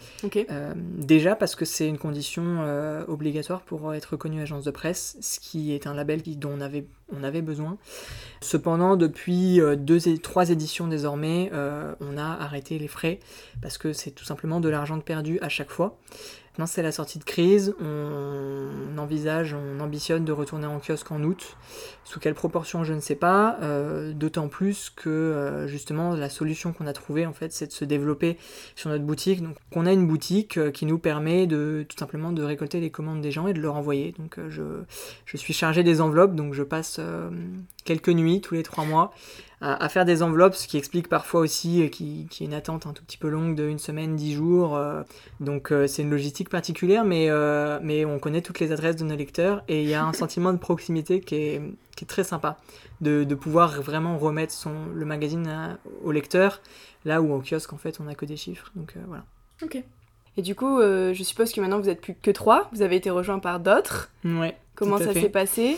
déjà 0.97 1.35
parce 1.35 1.55
que 1.55 1.65
c'est 1.65 1.87
une 1.87 1.97
condition 1.97 2.65
obligatoire 3.07 3.61
pour 3.61 3.93
être 3.93 4.11
reconnu 4.11 4.41
agence 4.41 4.63
de 4.63 4.71
presse, 4.71 5.17
ce 5.21 5.39
qui 5.39 5.73
est 5.73 5.87
un 5.87 5.93
label 5.93 6.21
dont 6.37 6.53
on 6.57 6.61
avait, 6.61 6.85
on 7.11 7.23
avait 7.23 7.41
besoin. 7.41 7.77
Cependant, 8.41 8.95
depuis 8.95 9.59
deux 9.77 10.07
et 10.07 10.17
trois 10.19 10.49
éditions 10.49 10.87
désormais, 10.87 11.51
on 11.99 12.17
a 12.17 12.23
arrêté 12.23 12.77
les 12.77 12.87
frais 12.87 13.19
parce 13.61 13.77
que 13.77 13.93
c'est 13.93 14.11
tout 14.11 14.25
simplement 14.25 14.59
de 14.59 14.69
l'argent 14.69 14.99
perdu 14.99 15.39
à 15.41 15.49
chaque 15.49 15.71
fois. 15.71 15.97
Maintenant, 16.57 16.73
c'est 16.73 16.81
la 16.81 16.91
sortie 16.91 17.19
de 17.19 17.23
crise. 17.23 17.75
On 17.79 18.97
envisage, 18.97 19.53
on 19.53 19.79
ambitionne 19.79 20.25
de 20.25 20.31
retourner 20.31 20.65
en 20.65 20.79
kiosque 20.79 21.11
en 21.11 21.21
août. 21.21 21.55
Sous 22.03 22.19
quelle 22.19 22.33
proportion, 22.33 22.83
je 22.83 22.95
ne 22.95 22.99
sais 22.99 23.15
pas. 23.15 23.59
Euh, 23.61 24.11
d'autant 24.11 24.47
plus 24.47 24.89
que 24.89 25.07
euh, 25.07 25.67
justement, 25.67 26.15
la 26.15 26.29
solution 26.29 26.73
qu'on 26.73 26.87
a 26.87 26.93
trouvée, 26.93 27.27
en 27.27 27.33
fait, 27.33 27.53
c'est 27.53 27.67
de 27.67 27.71
se 27.71 27.85
développer 27.85 28.39
sur 28.75 28.89
notre 28.89 29.03
boutique. 29.03 29.43
Donc, 29.43 29.55
on 29.75 29.85
a 29.85 29.93
une 29.93 30.07
boutique 30.07 30.57
euh, 30.57 30.71
qui 30.71 30.87
nous 30.87 30.97
permet 30.97 31.45
de 31.45 31.85
tout 31.87 31.97
simplement 31.97 32.31
de 32.31 32.41
récolter 32.41 32.79
les 32.79 32.89
commandes 32.89 33.21
des 33.21 33.29
gens 33.29 33.45
et 33.45 33.53
de 33.53 33.59
leur 33.59 33.75
envoyer. 33.75 34.15
Donc, 34.17 34.39
je, 34.49 34.63
je 35.25 35.37
suis 35.37 35.53
chargé 35.53 35.83
des 35.83 36.01
enveloppes, 36.01 36.33
donc 36.33 36.55
je 36.55 36.63
passe 36.63 36.99
quelques 37.85 38.09
nuits 38.09 38.41
tous 38.41 38.55
les 38.55 38.63
trois 38.63 38.83
mois 38.83 39.13
à, 39.61 39.89
faire 39.89 40.05
des 40.05 40.21
enveloppes, 40.21 40.53
ce 40.53 40.67
qui 40.67 40.77
explique 40.77 41.07
parfois 41.09 41.41
aussi 41.41 41.89
qu'il 41.89 42.27
qui 42.27 42.43
est 42.43 42.45
une 42.45 42.53
attente 42.53 42.85
un 42.85 42.93
tout 42.93 43.03
petit 43.03 43.17
peu 43.17 43.27
longue 43.27 43.55
de 43.55 43.67
une 43.67 43.79
semaine, 43.79 44.15
dix 44.15 44.33
jours. 44.33 44.79
donc 45.39 45.73
c'est 45.87 46.03
une 46.03 46.11
logistique 46.11 46.49
particulière, 46.49 47.03
mais, 47.03 47.29
mais 47.81 48.05
on 48.05 48.19
connaît 48.19 48.41
toutes 48.41 48.59
les 48.59 48.71
adresses 48.71 48.97
de 48.97 49.03
nos 49.03 49.15
lecteurs 49.15 49.63
et 49.67 49.81
il 49.81 49.89
y 49.89 49.95
a 49.95 50.03
un 50.03 50.13
sentiment 50.21 50.53
de 50.53 50.59
proximité 50.59 51.21
qui 51.21 51.35
est, 51.35 51.61
qui 51.95 52.05
est 52.05 52.07
très 52.07 52.23
sympa. 52.23 52.57
De, 53.01 53.23
de, 53.23 53.35
pouvoir 53.35 53.81
vraiment 53.81 54.17
remettre 54.17 54.53
son, 54.53 54.73
le 54.93 55.05
magazine 55.05 55.77
au 56.03 56.11
lecteur, 56.11 56.61
là 57.05 57.21
où 57.21 57.33
en 57.33 57.41
kiosque 57.41 57.73
en 57.73 57.77
fait 57.77 57.99
on 57.99 58.03
n'a 58.03 58.15
que 58.15 58.25
des 58.25 58.37
chiffres. 58.37 58.71
Donc 58.75 58.93
voilà. 59.07 59.23
Ok. 59.63 59.83
Et 60.37 60.43
du 60.43 60.53
coup, 60.53 60.79
euh, 60.79 61.13
je 61.15 61.23
suppose 61.23 61.51
que 61.51 61.59
maintenant 61.59 61.79
vous 61.79 61.89
êtes 61.89 61.99
plus 61.99 62.13
que 62.13 62.29
trois, 62.29 62.69
vous 62.71 62.83
avez 62.83 62.95
été 62.95 63.09
rejoint 63.09 63.39
par 63.39 63.59
d'autres. 63.59 64.11
Ouais. 64.23 64.55
Comment 64.75 64.99
ça 64.99 65.13
s'est 65.13 65.29
passé? 65.29 65.77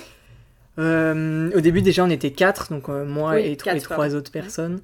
Euh, 0.80 1.52
Au 1.56 1.62
début, 1.62 1.82
déjà, 1.82 2.04
on 2.04 2.10
était 2.10 2.32
quatre, 2.32 2.72
donc 2.72 2.90
euh, 2.90 3.06
moi 3.06 3.40
et, 3.40 3.56
trois 3.58 4.16
autres 4.16 4.32
personnes. 4.32 4.82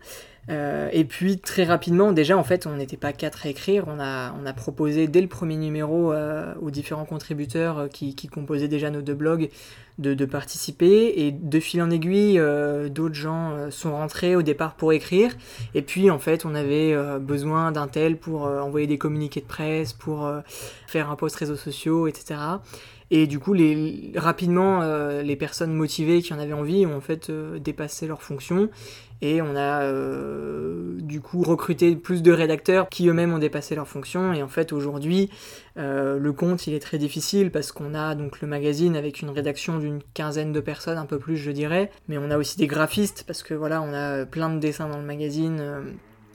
et 0.49 1.05
puis 1.05 1.39
très 1.39 1.63
rapidement, 1.63 2.11
déjà 2.11 2.37
en 2.37 2.43
fait, 2.43 2.67
on 2.67 2.75
n'était 2.75 2.97
pas 2.97 3.13
quatre 3.13 3.45
à 3.45 3.49
écrire. 3.49 3.85
On 3.87 3.99
a, 3.99 4.33
on 4.39 4.45
a 4.45 4.53
proposé 4.53 5.07
dès 5.07 5.21
le 5.21 5.27
premier 5.27 5.57
numéro 5.57 6.13
aux 6.61 6.71
différents 6.71 7.05
contributeurs 7.05 7.87
qui, 7.89 8.15
qui, 8.15 8.27
composaient 8.27 8.67
déjà 8.67 8.89
nos 8.89 9.01
deux 9.01 9.15
blogs 9.15 9.49
de, 9.97 10.25
participer. 10.25 11.13
Et 11.25 11.31
de 11.31 11.59
fil 11.59 11.81
en 11.81 11.89
aiguille, 11.89 12.39
euh, 12.39 12.89
d'autres 12.89 13.15
gens 13.15 13.51
euh, 13.51 13.71
sont 13.71 13.91
rentrés 13.91 14.35
au 14.35 14.41
départ 14.41 14.75
pour 14.75 14.93
écrire. 14.93 15.31
Et 15.73 15.81
puis, 15.81 16.09
en 16.09 16.19
fait, 16.19 16.45
on 16.45 16.55
avait 16.55 16.93
euh, 16.93 17.19
besoin 17.19 17.71
d'un 17.71 17.87
tel 17.87 18.17
pour 18.17 18.43
envoyer 18.43 18.87
des 18.87 18.97
communiqués 18.97 19.41
de 19.41 19.45
presse, 19.45 19.93
pour 19.93 20.29
faire 20.87 21.09
un 21.09 21.15
post 21.15 21.35
réseaux 21.35 21.55
sociaux, 21.55 22.07
etc. 22.07 22.39
Et 23.12 23.27
du 23.27 23.39
coup, 23.39 23.53
les, 23.53 24.12
rapidement, 24.15 24.81
les 25.21 25.35
personnes 25.35 25.74
motivées 25.74 26.21
qui 26.21 26.33
en 26.33 26.39
avaient 26.39 26.53
envie 26.53 26.85
ont 26.85 26.95
en 26.95 27.01
fait 27.01 27.31
dépassé 27.31 28.07
leurs 28.07 28.24
fonctions. 28.24 28.69
Et 29.21 29.41
on 29.41 29.55
a 29.55 29.83
euh, 29.83 30.97
du 31.00 31.21
coup 31.21 31.41
recruté 31.41 31.95
plus 31.95 32.21
de 32.21 32.31
rédacteurs 32.31 32.89
qui 32.89 33.07
eux-mêmes 33.07 33.33
ont 33.33 33.39
dépassé 33.39 33.74
leurs 33.75 33.88
fonctions. 33.88 34.33
Et 34.33 34.43
en 34.43 34.47
fait 34.47 34.74
aujourd'hui, 34.74 35.29
euh, 35.77 36.19
le 36.19 36.33
compte 36.33 36.67
il 36.67 36.74
est 36.74 36.79
très 36.79 36.97
difficile 36.97 37.50
parce 37.50 37.71
qu'on 37.71 37.93
a 37.95 38.15
donc 38.15 38.41
le 38.41 38.47
magazine 38.47 38.95
avec 38.95 39.21
une 39.21 39.29
rédaction 39.29 39.79
d'une 39.79 40.01
quinzaine 40.13 40.51
de 40.51 40.59
personnes, 40.59 40.97
un 40.97 41.05
peu 41.05 41.17
plus 41.17 41.38
je 41.38 41.51
dirais. 41.51 41.91
Mais 42.09 42.17
on 42.17 42.29
a 42.29 42.38
aussi 42.38 42.57
des 42.57 42.67
graphistes 42.67 43.24
parce 43.25 43.41
que 43.41 43.53
voilà, 43.53 43.81
on 43.81 43.93
a 43.93 44.25
plein 44.25 44.50
de 44.50 44.59
dessins 44.59 44.89
dans 44.89 45.00
le 45.00 45.05
magazine 45.05 45.57
euh, 45.59 45.81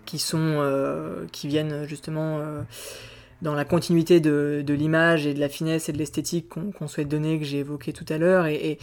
qui 0.07 0.19
sont 0.19 0.67
qui 1.31 1.47
viennent 1.47 1.85
justement 1.87 2.41
dans 3.43 3.55
la 3.55 3.65
continuité 3.65 4.21
de, 4.21 4.65
l'image 4.69 5.27
et 5.27 5.35
de 5.35 5.41
la 5.41 5.49
finesse 5.49 5.89
et 5.89 5.93
de 5.93 5.99
l'esthétique 5.99 6.49
qu'on 6.49 6.89
souhaite 6.89 7.09
donner, 7.09 7.39
que 7.39 7.45
j'ai 7.45 7.59
évoqué 7.59 7.93
tout 7.93 8.07
à 8.09 8.19
l'heure. 8.19 8.47
et, 8.47 8.79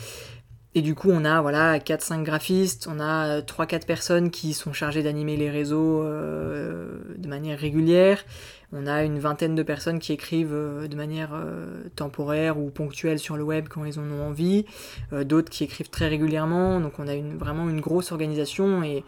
et 0.78 0.82
du 0.82 0.94
coup, 0.94 1.10
on 1.10 1.26
a 1.26 1.42
voilà 1.42 1.80
4-5 1.80 2.22
graphistes, 2.22 2.88
on 2.88 3.00
a 3.00 3.42
3-4 3.42 3.88
personnes 3.88 4.30
qui 4.30 4.54
sont 4.54 4.74
chargées 4.74 5.02
d'animer 5.02 5.36
les 5.36 5.50
réseaux 5.50 6.04
euh, 6.04 7.00
de 7.18 7.28
manière 7.28 7.58
régulière. 7.58 8.24
On 8.72 8.86
a 8.86 9.04
une 9.04 9.18
vingtaine 9.18 9.56
de 9.56 9.64
personnes 9.64 9.98
qui 9.98 10.14
écrivent 10.14 10.54
euh, 10.54 10.88
de 10.88 10.96
manière 10.96 11.32
euh, 11.34 11.90
temporaire 11.96 12.60
ou 12.60 12.70
ponctuelle 12.70 13.18
sur 13.18 13.38
le 13.38 13.44
web 13.44 13.68
quand 13.68 13.86
ils 13.86 13.98
en 13.98 14.04
ont 14.04 14.28
envie. 14.28 14.66
D'autres 15.12 15.50
qui 15.50 15.64
écrivent 15.64 15.90
très 15.90 16.10
régulièrement. 16.10 16.80
Donc 16.80 17.00
on 17.00 17.08
a 17.08 17.16
une, 17.16 17.38
vraiment 17.38 17.68
une 17.68 17.82
grosse 17.82 18.12
organisation 18.12 18.84
et 18.84 19.04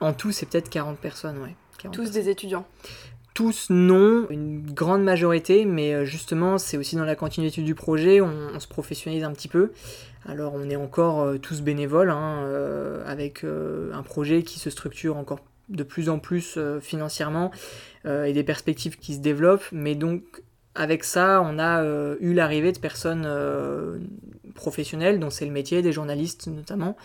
en 0.00 0.14
tout, 0.14 0.32
c'est 0.32 0.46
peut-être 0.46 0.68
40 0.68 0.98
personnes. 0.98 1.38
Ouais, 1.38 1.54
Tous 1.92 2.10
des 2.10 2.28
étudiants 2.28 2.66
tous 3.34 3.66
non, 3.68 4.26
une 4.30 4.62
grande 4.72 5.02
majorité, 5.02 5.64
mais 5.64 6.06
justement 6.06 6.56
c'est 6.56 6.76
aussi 6.76 6.96
dans 6.96 7.04
la 7.04 7.16
continuité 7.16 7.62
du 7.62 7.74
projet, 7.74 8.20
on 8.20 8.58
se 8.60 8.68
professionnalise 8.68 9.24
un 9.24 9.32
petit 9.32 9.48
peu. 9.48 9.72
Alors 10.26 10.54
on 10.54 10.68
est 10.70 10.76
encore 10.76 11.20
euh, 11.20 11.38
tous 11.38 11.60
bénévoles, 11.60 12.10
hein, 12.10 12.42
euh, 12.44 13.02
avec 13.06 13.44
euh, 13.44 13.92
un 13.92 14.02
projet 14.02 14.42
qui 14.42 14.58
se 14.58 14.70
structure 14.70 15.16
encore 15.16 15.40
de 15.68 15.82
plus 15.82 16.08
en 16.10 16.18
plus 16.18 16.58
financièrement 16.82 17.50
et 18.04 18.34
des 18.34 18.44
perspectives 18.44 18.98
qui 18.98 19.14
se 19.14 19.20
développent, 19.20 19.64
mais 19.72 19.94
donc 19.94 20.42
avec 20.74 21.04
ça, 21.04 21.40
on 21.42 21.58
a 21.58 21.82
eu 22.20 22.34
l'arrivée 22.34 22.70
de 22.70 22.78
personnes 22.78 23.26
professionnelles, 24.54 25.18
dont 25.18 25.30
c'est 25.30 25.46
le 25.46 25.52
métier, 25.52 25.80
des 25.80 25.90
journalistes 25.90 26.48
notamment, 26.48 26.98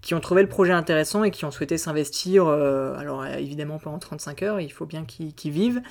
qui 0.00 0.14
ont 0.14 0.20
trouvé 0.20 0.42
le 0.42 0.48
projet 0.48 0.72
intéressant 0.72 1.24
et 1.24 1.30
qui 1.30 1.44
ont 1.44 1.50
souhaité 1.50 1.76
s'investir, 1.78 2.48
alors 2.48 3.26
évidemment 3.26 3.78
pas 3.78 3.90
en 3.90 3.98
35 3.98 4.42
heures, 4.42 4.60
il 4.60 4.70
faut 4.70 4.86
bien 4.86 5.04
qu'ils 5.04 5.52
vivent, 5.52 5.82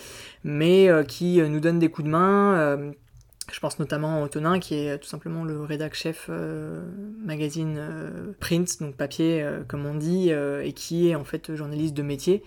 mais 0.43 0.89
qui 1.07 1.41
nous 1.41 1.59
donnent 1.59 1.79
des 1.79 1.89
coups 1.89 2.05
de 2.05 2.11
main, 2.11 2.93
je 3.51 3.59
pense 3.59 3.79
notamment 3.79 4.15
à 4.15 4.25
Antonin, 4.25 4.59
qui 4.59 4.75
est 4.75 4.97
tout 4.97 5.07
simplement 5.07 5.43
le 5.43 5.61
rédac 5.61 5.93
chef 5.93 6.27
euh, 6.29 6.83
magazine 7.23 7.75
euh, 7.77 8.33
print, 8.39 8.79
donc 8.79 8.95
papier, 8.95 9.41
euh, 9.41 9.63
comme 9.67 9.85
on 9.85 9.95
dit, 9.95 10.29
et 10.29 10.73
qui 10.73 11.09
est 11.09 11.15
en 11.15 11.23
fait 11.23 11.55
journaliste 11.55 11.93
de 11.93 12.03
métier, 12.03 12.43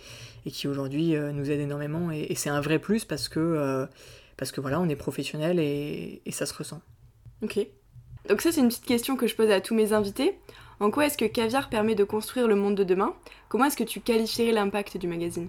et 0.47 0.51
qui 0.51 0.69
aujourd'hui 0.69 1.15
nous 1.33 1.51
aide 1.51 1.61
énormément. 1.61 2.11
Et, 2.11 2.35
c'est 2.35 2.51
un 2.51 2.61
vrai 2.61 2.79
plus 2.79 3.05
parce 3.05 3.29
que, 3.29 3.87
parce 4.37 4.53
que 4.53 4.61
voilà, 4.61 4.81
on 4.81 4.89
est 4.89 4.97
professionnel 4.97 5.59
et 5.61 6.23
ça 6.31 6.47
se 6.47 6.55
ressent. 6.55 6.81
Ok. 7.43 7.59
Donc 8.29 8.41
ça, 8.41 8.53
c'est 8.53 8.61
une 8.61 8.69
petite 8.69 8.85
question 8.85 9.17
que 9.17 9.27
je 9.27 9.35
pose 9.35 9.51
à 9.51 9.61
tous 9.61 9.75
mes 9.75 9.93
invités. 9.93 10.39
En 10.83 10.91
quoi 10.91 11.07
est-ce 11.07 11.17
que 11.17 11.25
Caviar 11.27 11.69
permet 11.69 11.95
de 11.95 12.03
construire 12.03 12.49
le 12.49 12.57
monde 12.57 12.75
de 12.75 12.83
demain? 12.83 13.15
Comment 13.49 13.67
est-ce 13.67 13.77
que 13.77 13.85
tu 13.85 14.01
qualifierais 14.01 14.51
l'impact 14.51 14.97
du 14.97 15.07
magazine? 15.07 15.49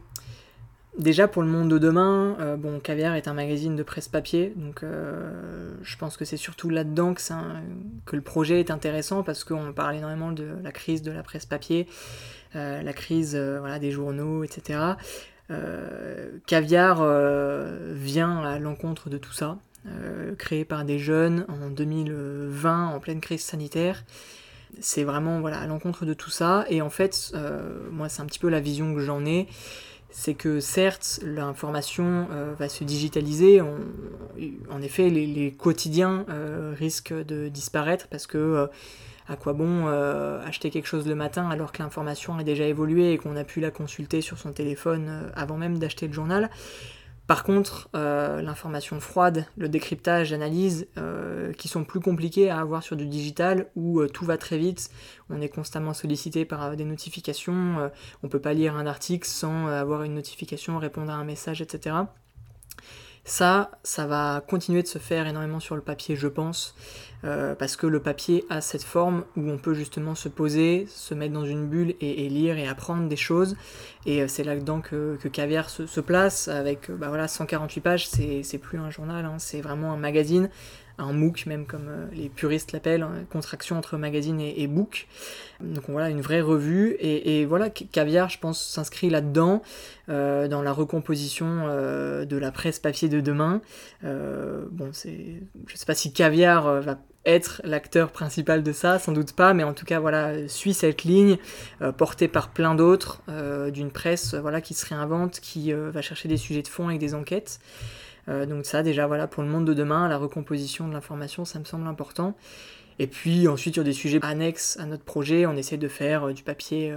Déjà 1.00 1.28
pour 1.28 1.42
le 1.42 1.48
monde 1.48 1.72
de 1.72 1.80
demain, 1.80 2.38
euh, 2.40 2.56
bon, 2.56 2.80
Caviar 2.80 3.16
est 3.16 3.28
un 3.28 3.34
magazine 3.34 3.76
de 3.76 3.82
presse 3.82 4.08
papier, 4.08 4.54
donc 4.56 4.84
euh, 4.84 5.72
je 5.82 5.98
pense 5.98 6.18
que 6.18 6.24
c'est 6.24 6.38
surtout 6.38 6.70
là-dedans 6.70 7.16
que, 7.16 8.16
le 8.16 8.22
projet 8.22 8.60
est 8.60 8.70
intéressant 8.70 9.24
parce 9.24 9.44
qu'on 9.44 9.74
parle 9.74 9.96
énormément 9.96 10.32
de 10.32 10.50
la 10.62 10.72
crise 10.72 11.02
de 11.02 11.12
la 11.12 11.24
presse 11.24 11.48
papier, 11.48 11.88
euh, 12.56 12.84
la 12.84 12.94
crise 12.94 13.34
des 13.34 13.90
journaux, 13.90 14.44
etc. 14.44 14.82
Caviar 16.46 17.04
vient 17.92 18.44
à 18.44 18.60
l'encontre 18.60 19.10
de 19.10 19.18
tout 19.18 19.34
ça, 19.34 19.58
créé 20.38 20.64
par 20.64 20.86
des 20.86 21.00
jeunes 21.00 21.48
en 21.50 21.72
2020 21.72 22.90
en 22.90 23.00
pleine 23.00 23.20
crise 23.20 23.42
sanitaire. 23.42 24.04
C'est 24.80 25.04
vraiment 25.04 25.46
à 25.46 25.68
l'encontre 25.68 26.06
de 26.06 26.14
tout 26.14 26.30
ça, 26.30 26.66
et 26.70 26.82
en 26.82 26.90
fait, 26.90 27.34
moi 27.92 28.10
c'est 28.10 28.22
un 28.22 28.26
petit 28.26 28.40
peu 28.40 28.50
la 28.50 28.60
vision 28.60 28.94
que 28.94 29.00
j'en 29.00 29.26
ai. 29.26 29.48
C'est 30.16 30.36
que 30.36 30.60
certes 30.60 31.20
l'information 31.24 32.28
euh, 32.32 32.54
va 32.58 32.70
se 32.70 32.84
digitaliser, 32.84 33.62
en 33.62 34.82
effet 34.84 35.10
les, 35.10 35.52
quotidiens 35.52 36.28
euh, 36.30 36.76
risquent 36.78 37.16
de 37.16 37.50
disparaître 37.50 38.08
parce 38.10 38.28
que 38.28 38.38
euh, 38.38 38.68
à 39.28 39.36
quoi 39.36 39.54
bon 39.54 39.88
acheter 40.46 40.70
quelque 40.70 40.86
chose 40.86 41.08
le 41.08 41.16
matin 41.16 41.50
alors 41.50 41.72
que 41.72 41.82
l'information 41.82 42.38
a 42.38 42.44
déjà 42.44 42.66
évolué 42.66 43.14
et 43.14 43.18
qu'on 43.18 43.36
a 43.36 43.44
pu 43.44 43.60
la 43.60 43.72
consulter 43.72 44.22
sur 44.22 44.38
son 44.38 44.52
téléphone 44.52 45.32
avant 45.34 45.58
même 45.58 45.80
d'acheter 45.80 46.08
le 46.08 46.14
journal? 46.14 46.52
Par 47.26 47.46
contre, 47.46 47.90
euh, 47.96 48.42
l'information 48.42 49.00
froide, 49.00 49.46
le 49.56 49.70
décryptage, 49.70 50.32
l'analyse, 50.32 50.88
euh, 50.98 51.54
qui 51.54 51.70
sont 51.70 51.86
plus 51.86 52.02
compliqués 52.02 52.50
à 52.50 52.60
avoir 52.60 52.84
sur 52.84 52.98
du 52.98 53.08
digital, 53.08 53.68
où 53.78 54.02
euh, 54.02 54.10
tout 54.10 54.26
va 54.26 54.38
très 54.38 54.58
vite, 54.58 54.90
on 55.30 55.40
est 55.40 55.48
constamment 55.48 55.94
sollicité 55.94 56.44
par 56.44 56.76
des 56.76 56.84
notifications, 56.84 57.90
on 58.24 58.28
peut 58.28 58.42
pas 58.42 58.54
lire 58.54 58.76
un 58.76 58.86
article 58.86 59.26
sans 59.28 59.68
avoir 59.68 60.04
une 60.04 60.16
notification, 60.16 60.78
répondre 60.80 61.12
à 61.12 61.16
un 61.16 61.24
message, 61.24 61.62
etc. 61.62 61.96
Ça, 63.26 63.72
ça 63.84 64.06
va 64.06 64.44
continuer 64.46 64.82
de 64.84 64.88
se 64.88 65.00
faire 65.00 65.28
énormément 65.28 65.62
sur 65.62 65.76
le 65.76 65.82
papier, 65.82 66.18
je 66.18 66.28
pense, 66.28 66.76
euh, 67.24 67.56
parce 67.56 67.78
que 67.78 67.88
le 67.88 68.02
papier 68.02 68.44
a 68.50 68.60
cette 68.60 68.84
forme 68.84 69.24
où 69.38 69.50
on 69.50 69.58
peut 69.58 69.74
justement 69.74 70.14
se 70.14 70.28
poser, 70.28 70.88
se 70.90 71.14
mettre 71.14 71.34
dans 71.34 71.46
une 71.46 71.66
bulle 71.68 71.96
et, 72.02 72.28
lire 72.28 72.58
et 72.58 72.68
apprendre 72.68 73.08
des 73.08 73.16
choses. 73.16 73.56
Et 74.06 74.22
euh, 74.22 74.28
c'est 74.28 74.44
là-dedans 74.44 74.82
que, 74.82 75.18
Caviar 75.32 75.70
se, 75.70 76.02
place, 76.02 76.50
avec 76.50 76.92
bah 76.92 77.08
voilà, 77.08 77.30
148 77.30 77.82
pages, 77.82 78.08
c'est 78.08 78.58
plus 78.58 78.78
un 78.78 78.90
journal, 78.90 79.24
hein, 79.24 79.36
c'est 79.38 79.62
vraiment 79.62 79.94
un 79.94 79.98
magazine 79.98 80.50
un 80.98 81.12
MOOC, 81.12 81.46
même 81.48 81.66
comme 81.66 81.88
euh, 81.88 82.06
les 82.14 82.30
puristes 82.30 82.72
l'appellent, 82.72 83.04
hein, 83.04 83.26
contraction 83.32 83.78
entre 83.78 83.98
magazine 83.98 84.40
et, 84.40 84.68
book. 84.68 85.08
Donc 85.60 85.86
voilà, 85.88 86.10
une 86.10 86.22
vraie 86.22 86.42
revue. 86.42 86.96
Et, 87.00 87.46
voilà, 87.46 87.70
Caviar, 87.70 88.30
je 88.30 88.40
pense, 88.40 88.64
s'inscrit 88.64 89.10
là-dedans, 89.10 89.62
euh, 90.10 90.48
dans 90.48 90.62
la 90.62 90.72
recomposition 90.72 91.66
euh, 91.68 92.26
de 92.26 92.38
la 92.38 92.52
presse 92.52 92.80
papier 92.80 93.10
de 93.10 93.22
demain. 93.22 93.62
bon, 94.04 94.90
c'est, 94.92 95.42
je 95.68 95.76
sais 95.76 95.86
pas 95.86 95.96
si 95.96 96.14
Caviar 96.14 96.82
va 96.82 96.98
être 97.26 97.62
l'acteur 97.64 98.12
principal 98.12 98.64
de 98.64 98.72
ça, 98.74 99.00
sans 99.00 99.14
doute 99.14 99.34
pas, 99.34 99.54
mais 99.54 99.64
en 99.64 99.74
tout 99.74 99.86
cas, 99.86 100.00
voilà, 100.00 100.48
suit 100.50 100.74
cette 100.74 101.04
ligne, 101.06 101.38
portée 101.98 102.28
par 102.28 102.50
plein 102.50 102.76
d'autres, 102.76 103.22
d'une 103.72 103.92
presse 103.92 104.34
voilà, 104.34 104.60
qui 104.60 104.74
se 104.74 104.86
réinvente, 104.86 105.40
qui 105.40 105.72
va 105.72 106.02
chercher 106.02 106.28
des 106.28 106.38
sujets 106.38 106.62
de 106.62 106.68
fond 106.68 106.90
avec 106.90 107.00
des 107.00 107.16
enquêtes. 107.16 107.60
Euh, 108.30 108.46
donc 108.46 108.66
ça 108.66 108.84
déjà 108.84 109.08
voilà 109.08 109.28
pour 109.28 109.44
le 109.44 109.50
monde 109.50 109.66
de 109.66 109.74
demain, 109.74 110.08
la 110.08 110.18
recomposition 110.18 110.88
de 110.88 110.94
l'information, 110.94 111.46
ça 111.46 111.60
me 111.60 111.66
semble 111.66 111.88
important. 111.88 112.36
Et 113.00 113.08
puis 113.08 113.48
ensuite 113.48 113.74
sur 113.74 113.84
des 113.84 113.92
sujets 113.92 114.20
annexes 114.22 114.78
à 114.80 114.86
notre 114.86 115.04
projet, 115.04 115.48
on 115.48 115.56
essaie 115.56 115.78
de 115.78 115.88
faire 115.88 116.32
du 116.32 116.44
papier 116.44 116.96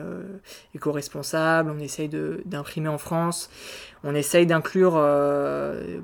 éco-responsable, 0.74 1.70
on 1.74 1.78
essaye 1.78 2.10
d'imprimer 2.44 2.88
en 2.88 2.98
France, 2.98 3.48
on 4.04 4.14
essaye 4.14 4.44
d'inclure 4.44 5.02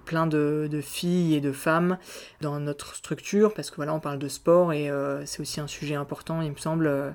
plein 0.06 0.26
de, 0.26 0.80
filles 0.82 1.34
et 1.34 1.42
de 1.42 1.52
femmes 1.52 1.98
dans 2.40 2.58
notre 2.58 2.94
structure, 2.96 3.52
parce 3.52 3.70
que 3.70 3.76
voilà, 3.76 3.92
on 3.92 4.00
parle 4.00 4.18
de 4.18 4.28
sport 4.28 4.72
et 4.72 4.90
c'est 5.26 5.40
aussi 5.40 5.60
un 5.60 5.66
sujet 5.66 5.94
important, 5.94 6.40
il 6.40 6.52
me 6.52 6.56
semble 6.56 7.14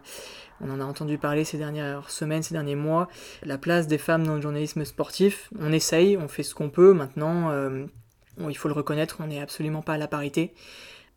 on 0.61 0.69
en 0.69 0.79
a 0.79 0.83
entendu 0.83 1.17
parler 1.17 1.43
ces 1.43 1.57
dernières 1.57 2.09
semaines, 2.09 2.43
ces 2.43 2.53
derniers 2.53 2.75
mois, 2.75 3.07
la 3.43 3.57
place 3.57 3.87
des 3.87 3.97
femmes 3.97 4.25
dans 4.25 4.35
le 4.35 4.41
journalisme 4.41 4.85
sportif. 4.85 5.51
On 5.59 5.71
essaye, 5.71 6.17
on 6.17 6.27
fait 6.27 6.43
ce 6.43 6.55
qu'on 6.55 6.69
peut. 6.69 6.93
Maintenant, 6.93 7.51
euh, 7.51 7.85
il 8.49 8.57
faut 8.57 8.67
le 8.67 8.73
reconnaître, 8.73 9.17
on 9.19 9.27
n'est 9.27 9.41
absolument 9.41 9.81
pas 9.81 9.93
à 9.93 9.97
la 9.97 10.07
parité. 10.07 10.53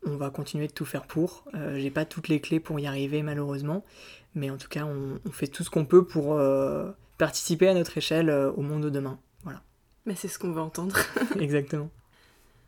On 0.05 0.15
va 0.15 0.29
continuer 0.29 0.67
de 0.67 0.73
tout 0.73 0.85
faire 0.85 1.05
pour. 1.05 1.45
Euh, 1.55 1.77
j'ai 1.79 1.91
pas 1.91 2.05
toutes 2.05 2.27
les 2.27 2.39
clés 2.39 2.59
pour 2.59 2.79
y 2.79 2.87
arriver 2.87 3.21
malheureusement, 3.21 3.83
mais 4.35 4.49
en 4.49 4.57
tout 4.57 4.69
cas, 4.69 4.85
on, 4.85 5.19
fait 5.31 5.47
tout 5.47 5.63
ce 5.63 5.69
qu'on 5.69 5.85
peut 5.85 6.05
pour 6.05 6.33
euh, 6.33 6.91
participer 7.17 7.67
à 7.67 7.73
notre 7.73 7.97
échelle 7.97 8.29
au 8.29 8.61
monde 8.61 8.83
de 8.83 8.89
demain. 8.89 9.19
Voilà. 9.43 9.61
Mais 10.05 10.15
c'est 10.15 10.27
ce 10.27 10.39
qu'on 10.39 10.51
veut 10.51 10.61
entendre. 10.61 10.97
Exactement. 11.39 11.89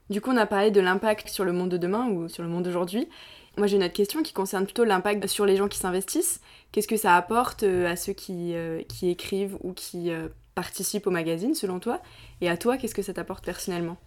Du 0.10 0.22
coup, 0.22 0.32
on 0.32 0.38
a 0.38 0.46
parlé 0.46 0.70
de 0.72 0.82
l'impact 0.82 1.30
sur 1.30 1.46
le 1.46 1.54
monde 1.54 1.70
de 1.70 1.78
demain 1.78 2.10
ou 2.10 2.28
sur 2.28 2.44
le 2.44 2.50
monde 2.50 2.64
d'aujourd'hui. 2.64 3.08
Moi, 3.58 3.68
j'ai 3.68 3.78
une 3.78 3.84
autre 3.84 3.94
question 3.94 4.24
qui 4.24 4.34
concerne 4.34 4.66
plutôt 4.66 4.84
l'impact 4.84 5.28
sur 5.28 5.46
les 5.46 5.56
gens 5.56 5.68
qui 5.68 5.78
s'investissent. 5.78 6.42
Qu'est-ce 6.72 6.88
que 6.88 6.98
ça 6.98 7.16
apporte 7.16 7.64
euh, 7.64 7.90
à 7.90 7.96
ceux 7.96 8.14
qui, 8.14 8.56
euh, 8.56 8.82
qui 8.88 9.10
écrivent 9.10 9.58
ou 9.62 9.74
qui 9.74 10.12
euh, 10.12 10.28
participent 10.56 11.06
au 11.06 11.12
magazine, 11.12 11.54
selon 11.54 11.80
toi? 11.80 12.02
Et 12.42 12.50
à 12.50 12.58
toi, 12.58 12.78
qu'est-ce 12.78 12.96
que 12.96 13.04
ça 13.04 13.14
t'apporte 13.14 13.46
personnellement? 13.46 13.98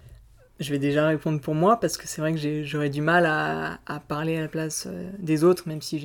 Je 0.58 0.72
vais 0.72 0.78
déjà 0.78 1.06
répondre 1.06 1.40
pour 1.40 1.54
moi 1.54 1.78
parce 1.78 1.96
que 1.96 2.08
c'est 2.08 2.20
vrai 2.20 2.34
que 2.34 2.64
j'aurais 2.64 2.88
du 2.88 3.02
mal 3.02 3.26
à, 3.26 3.78
parler 4.08 4.38
à 4.38 4.40
la 4.40 4.48
place 4.48 4.88
des 5.18 5.44
autres, 5.44 5.68
même 5.68 5.82
si 5.82 5.98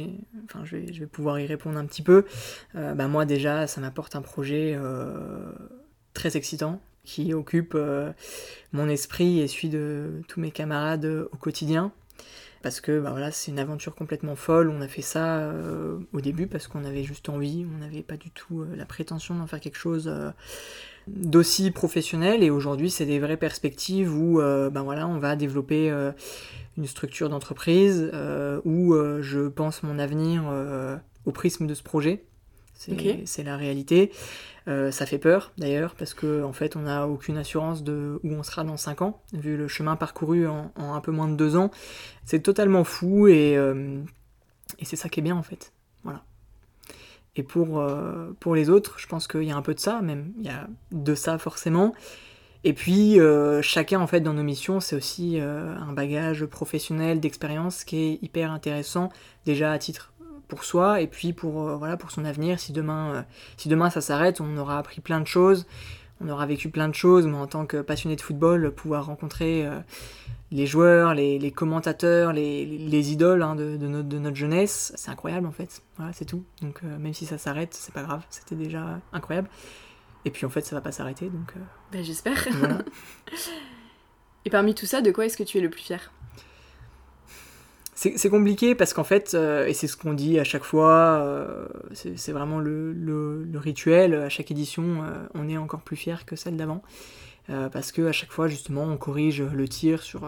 je 0.65 0.99
vais 0.99 1.05
pouvoir 1.05 1.39
y 1.39 1.45
répondre 1.45 1.77
un 1.77 1.85
petit 1.85 2.01
peu. 2.01 2.25
bah 2.73 3.07
moi 3.07 3.23
déjà, 3.23 3.65
ça 3.65 3.79
m'apporte 3.79 4.13
un 4.17 4.21
projet 4.21 4.77
très 6.13 6.35
excitant 6.35 6.81
qui 7.03 7.33
occupe 7.33 7.77
mon 8.73 8.87
esprit 8.89 9.39
et 9.39 9.47
celui 9.47 9.69
de 9.69 10.21
tous 10.27 10.39
mes 10.39 10.51
camarades 10.51 11.27
au 11.31 11.37
quotidien 11.37 11.91
parce 12.61 12.79
que 12.79 12.99
bah 12.99 13.11
voilà, 13.11 13.31
c'est 13.31 13.51
une 13.51 13.59
aventure 13.59 13.95
complètement 13.95 14.35
folle. 14.35 14.69
On 14.69 14.81
a 14.81 14.87
fait 14.87 15.01
ça 15.01 15.39
euh, 15.39 15.97
au 16.13 16.21
début 16.21 16.47
parce 16.47 16.67
qu'on 16.67 16.85
avait 16.85 17.03
juste 17.03 17.29
envie, 17.29 17.65
on 17.73 17.79
n'avait 17.79 18.03
pas 18.03 18.17
du 18.17 18.29
tout 18.29 18.61
euh, 18.61 18.75
la 18.75 18.85
prétention 18.85 19.35
d'en 19.35 19.47
faire 19.47 19.59
quelque 19.59 19.77
chose 19.77 20.07
euh, 20.07 20.31
d'aussi 21.07 21.71
professionnel. 21.71 22.43
Et 22.43 22.49
aujourd'hui, 22.49 22.91
c'est 22.91 23.05
des 23.05 23.19
vraies 23.19 23.37
perspectives 23.37 24.13
où 24.13 24.37
ben 24.37 24.83
voilà, 24.83 25.07
on 25.07 25.17
va 25.17 25.35
développer 25.35 25.89
une 26.77 26.85
structure 26.85 27.27
d'entreprise 27.27 28.11
où 28.65 28.95
je 29.21 29.47
pense 29.47 29.81
mon 29.81 29.97
avenir 29.97 30.43
au 31.25 31.31
prisme 31.31 31.65
de 31.65 31.73
ce 31.73 31.81
projet. 31.81 32.23
C'est 33.25 33.43
la 33.43 33.57
réalité. 33.57 34.11
Euh, 34.67 34.91
ça 34.91 35.05
fait 35.05 35.17
peur 35.17 35.51
d'ailleurs 35.57 35.95
parce 35.95 36.13
qu'en 36.13 36.43
en 36.43 36.53
fait 36.53 36.75
on 36.75 36.81
n'a 36.81 37.07
aucune 37.07 37.37
assurance 37.37 37.83
de 37.83 38.19
où 38.23 38.31
on 38.31 38.43
sera 38.43 38.63
dans 38.63 38.77
5 38.77 39.01
ans, 39.01 39.21
vu 39.33 39.57
le 39.57 39.67
chemin 39.67 39.95
parcouru 39.95 40.47
en, 40.47 40.71
un 40.75 41.01
peu 41.01 41.11
moins 41.11 41.27
de 41.27 41.35
2 41.35 41.55
ans. 41.55 41.71
C'est 42.25 42.41
totalement 42.41 42.83
fou 42.83 43.27
et, 43.27 43.57
euh, 43.57 43.99
et 44.79 44.85
c'est 44.85 44.95
ça 44.95 45.09
qui 45.09 45.19
est 45.19 45.23
bien 45.23 45.35
en 45.35 45.43
fait. 45.43 45.73
Voilà. 46.03 46.23
Et 47.35 47.43
pour, 47.43 47.79
euh, 47.79 48.35
pour 48.39 48.55
les 48.55 48.69
autres, 48.69 48.99
je 48.99 49.07
pense 49.07 49.27
qu'il 49.27 49.43
y 49.43 49.51
a 49.51 49.55
un 49.55 49.61
peu 49.61 49.73
de 49.73 49.79
ça, 49.79 50.01
même 50.01 50.33
il 50.37 50.45
y 50.45 50.49
a 50.49 50.67
de 50.91 51.15
ça 51.15 51.37
forcément. 51.37 51.93
Et 52.63 52.73
puis 52.73 53.17
chacun 53.63 53.99
en 53.99 54.05
fait 54.05 54.21
dans 54.21 54.33
nos 54.33 54.43
missions, 54.43 54.79
c'est 54.79 54.95
aussi 54.95 55.39
un 55.39 55.93
bagage 55.93 56.45
professionnel 56.45 57.19
d'expérience 57.19 57.83
qui 57.83 57.97
est 57.97 58.19
hyper 58.21 58.51
intéressant 58.51 59.09
déjà 59.45 59.71
à 59.71 59.79
titre 59.79 60.10
pour 60.51 60.65
soi 60.65 60.99
et 60.99 61.07
puis 61.07 61.31
pour, 61.31 61.65
euh, 61.65 61.77
voilà, 61.77 61.95
pour 61.95 62.11
son 62.11 62.25
avenir. 62.25 62.59
Si 62.59 62.73
demain, 62.73 63.15
euh, 63.15 63.21
si 63.55 63.69
demain 63.69 63.89
ça 63.89 64.01
s'arrête, 64.01 64.41
on 64.41 64.57
aura 64.57 64.77
appris 64.77 64.99
plein 64.99 65.21
de 65.21 65.25
choses, 65.25 65.65
on 66.19 66.27
aura 66.27 66.45
vécu 66.45 66.67
plein 66.67 66.89
de 66.89 66.93
choses. 66.93 67.25
Moi, 67.25 67.39
en 67.39 67.47
tant 67.47 67.65
que 67.65 67.81
passionné 67.81 68.17
de 68.17 68.21
football, 68.21 68.69
pouvoir 68.71 69.05
rencontrer 69.05 69.65
euh, 69.65 69.79
les 70.51 70.65
joueurs, 70.65 71.13
les, 71.13 71.51
commentateurs, 71.51 72.33
les, 72.33 72.65
les 72.65 73.11
idoles 73.13 73.43
hein, 73.43 73.55
de, 73.55 73.77
de, 73.77 73.87
notre, 73.87 74.09
de, 74.09 74.19
notre, 74.19 74.35
jeunesse, 74.35 74.91
c'est 74.97 75.09
incroyable 75.09 75.47
en 75.47 75.53
fait. 75.53 75.81
Voilà, 75.95 76.11
c'est 76.11 76.25
tout. 76.25 76.43
Donc 76.61 76.83
même 76.83 77.13
si 77.13 77.25
ça 77.25 77.37
s'arrête, 77.37 77.73
c'est 77.73 77.93
pas 77.93 78.03
grave, 78.03 78.25
c'était 78.29 78.55
déjà 78.55 78.99
incroyable. 79.13 79.47
Et 80.25 80.31
puis 80.31 80.45
en 80.45 80.49
fait, 80.49 80.65
ça 80.65 80.75
va 80.75 80.81
pas 80.81 80.91
s'arrêter, 80.91 81.29
donc. 81.29 81.53
Ben, 81.93 82.03
j'espère. 82.03 82.45
et 84.45 84.49
parmi 84.49 84.75
tout 84.75 84.85
ça, 84.85 85.01
de 85.01 85.11
quoi 85.11 85.25
est-ce 85.25 85.37
que 85.37 85.43
tu 85.43 85.59
es 85.59 85.61
le 85.61 85.69
plus 85.69 85.81
fier? 85.81 86.11
C'est 88.15 88.29
compliqué 88.29 88.73
parce 88.73 88.93
qu'en 88.93 89.03
fait, 89.03 89.35
euh, 89.35 89.67
et 89.67 89.73
c'est 89.73 89.85
ce 89.85 89.95
qu'on 89.95 90.13
dit 90.13 90.39
à 90.39 90.43
chaque 90.43 90.63
fois, 90.63 91.19
euh, 91.21 91.67
c'est 91.93 92.31
vraiment 92.31 92.59
le, 92.59 93.45
rituel, 93.53 94.15
à 94.15 94.29
chaque 94.29 94.49
édition, 94.49 95.03
euh, 95.03 95.27
on 95.35 95.47
est 95.47 95.57
encore 95.57 95.81
plus 95.81 95.95
fier 95.95 96.25
que 96.25 96.35
celle 96.35 96.57
d'avant. 96.57 96.81
parce 97.71 97.91
que 97.91 98.07
à 98.07 98.11
chaque 98.11 98.31
fois, 98.31 98.47
justement, 98.47 98.83
on 98.83 98.97
corrige 98.97 99.41
le 99.41 99.67
tir 99.67 100.01
sur 100.01 100.21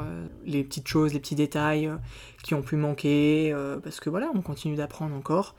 les 0.46 0.64
petites 0.64 0.88
choses, 0.88 1.14
les 1.14 1.20
petits 1.20 1.36
détails 1.36 1.90
qui 2.44 2.54
ont 2.54 2.62
pu 2.62 2.76
manquer, 2.76 3.56
parce 3.82 4.02
que 4.02 4.10
voilà, 4.10 4.30
on 4.36 4.42
continue 4.42 4.76
d'apprendre 4.76 5.16
encore. 5.16 5.56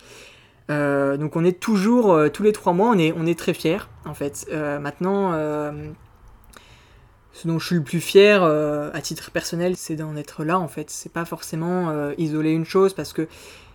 donc 0.68 1.37
on 1.37 1.44
est 1.44 1.59
toujours, 1.59 2.31
tous 2.33 2.42
les 2.42 2.53
trois 2.53 2.74
mois, 2.74 2.90
on 2.90 2.98
est, 2.98 3.12
on 3.16 3.27
est 3.27 3.38
très 3.38 3.55
fiers, 3.55 3.88
en 4.05 4.14
fait. 4.14 4.46
maintenant, 4.53 5.33
ce 7.35 7.49
dont 7.49 7.59
je 7.59 7.66
suis 7.66 7.77
le 7.77 7.83
plus 7.83 8.01
fier 8.01 8.42
euh, 8.42 8.90
à 8.94 9.01
titre 9.01 9.31
personnel, 9.33 9.77
c'est 9.77 9.97
d'en 9.97 10.16
être 10.16 10.44
là 10.44 10.59
en 10.59 10.68
fait. 10.68 10.88
C'est 10.88 11.12
pas 11.12 11.25
forcément 11.25 11.90
euh, 11.90 12.14
isoler 12.16 12.53
une 12.53 12.64
chose 12.64 12.94
parce 12.94 13.12
que 13.12 13.29